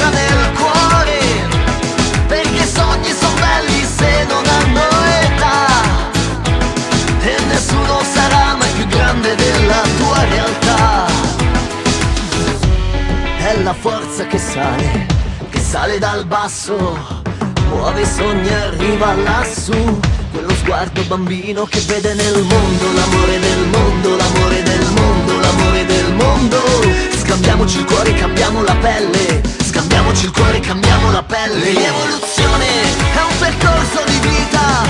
forza 13.74 14.26
che 14.28 14.38
sale, 14.38 15.06
che 15.50 15.60
sale 15.60 16.00
dal 16.00 16.26
basso, 16.26 16.76
muove 17.70 18.02
i 18.02 18.06
sogni 18.06 18.48
e 18.48 18.54
arriva 18.54 19.14
lassù. 19.16 20.00
Quello 20.32 20.54
sguardo 20.56 21.02
bambino 21.04 21.66
che 21.66 21.80
vede 21.88 22.14
nel 22.14 22.44
mondo 22.44 22.92
l'amore 22.94 23.40
del 23.40 23.66
mondo, 23.72 24.16
l'amore 24.16 24.64
del 24.64 24.86
mondo, 24.94 25.40
l'amore 25.40 25.86
del 25.86 26.14
mondo. 26.14 26.62
Scambiamoci 27.24 27.78
il 27.80 27.86
cuore, 27.86 28.14
cambiamo 28.14 28.64
la 28.64 28.76
pelle, 28.76 29.42
scambiamoci 29.64 30.26
il 30.26 30.32
cuore, 30.32 30.60
cambiamo 30.60 31.12
la 31.12 31.24
pelle. 31.24 31.72
L'evoluzione 31.72 32.66
è 32.66 33.22
un 33.30 33.38
percorso 33.40 34.04
di 34.06 34.20
vita, 34.20 34.84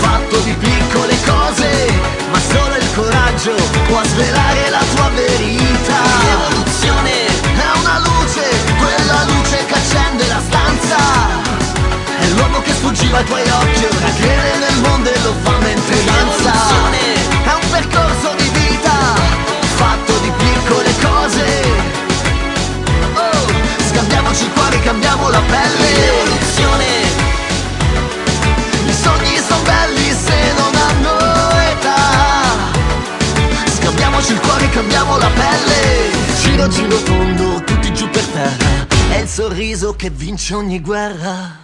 fatto 0.00 0.38
di 0.40 0.52
piccole 0.54 1.16
cose, 1.24 1.92
ma 2.30 2.38
solo 2.38 2.76
il 2.76 2.94
coraggio 2.94 3.54
può 3.86 4.02
svelare 4.04 4.70
la 4.70 4.82
tua 4.94 5.08
verità. 5.14 6.02
L'evoluzione 6.22 7.23
è 7.58 7.78
una 7.78 7.98
luce, 7.98 8.42
quella 8.78 9.24
luce 9.24 9.64
che 9.66 9.74
accende 9.74 10.26
la 10.26 10.40
stanza. 10.40 10.96
È 12.18 12.26
l'uomo 12.28 12.60
che 12.62 12.72
sfuggiva 12.72 13.18
ai 13.18 13.24
tuoi 13.24 13.42
occhi, 13.42 13.84
ora 13.84 14.10
crede 14.16 14.58
nel 14.58 14.80
mondo 14.80 15.10
e 15.12 15.18
lo 15.22 15.34
fa 15.42 15.56
mentre 15.58 16.04
danza. 16.04 16.52
È 17.44 17.52
un 17.52 17.70
percorso 17.70 18.34
di 18.36 18.48
vita, 18.48 18.92
fatto 19.76 20.12
di 20.18 20.32
piccole 20.36 20.94
cose. 21.02 21.44
Oh, 23.14 23.46
scambiamoci 23.90 24.44
il 24.44 24.52
cuore, 24.52 24.80
cambiamo 24.80 25.28
la 25.28 25.40
pelle. 25.40 25.92
L'evoluzione. 25.92 26.86
I 28.86 28.92
sogni 28.92 29.40
sono 29.46 29.62
belli 29.62 30.16
se 30.24 30.52
non 30.56 30.74
hanno 30.74 31.18
età. 31.70 31.96
Scambiamoci 33.78 34.32
il 34.32 34.40
cuore, 34.40 34.68
cambiamo 34.70 35.18
la 35.18 35.28
pelle 35.28 36.13
giro 36.54 36.68
giro 36.68 36.96
fondo, 36.98 37.64
tutti 37.64 37.92
giù 37.92 38.08
per 38.10 38.24
terra 38.26 38.86
È 39.10 39.18
il 39.18 39.28
sorriso 39.28 39.94
che 39.94 40.10
vince 40.10 40.54
ogni 40.54 40.80
guerra 40.80 41.62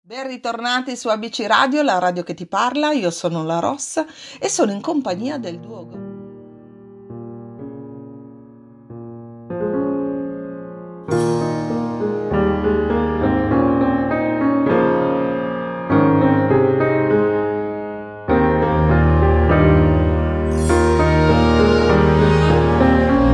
Ben 0.00 0.26
ritornati 0.26 0.96
su 0.96 1.08
ABC 1.08 1.44
Radio, 1.46 1.82
la 1.82 2.00
radio 2.00 2.24
che 2.24 2.34
ti 2.34 2.44
parla, 2.46 2.90
io 2.90 3.12
sono 3.12 3.44
la 3.44 3.60
Rossa 3.60 4.04
e 4.40 4.48
sono 4.48 4.72
in 4.72 4.80
compagnia 4.80 5.38
del 5.38 5.60
Duogo. 5.60 6.08
thank 11.08 11.39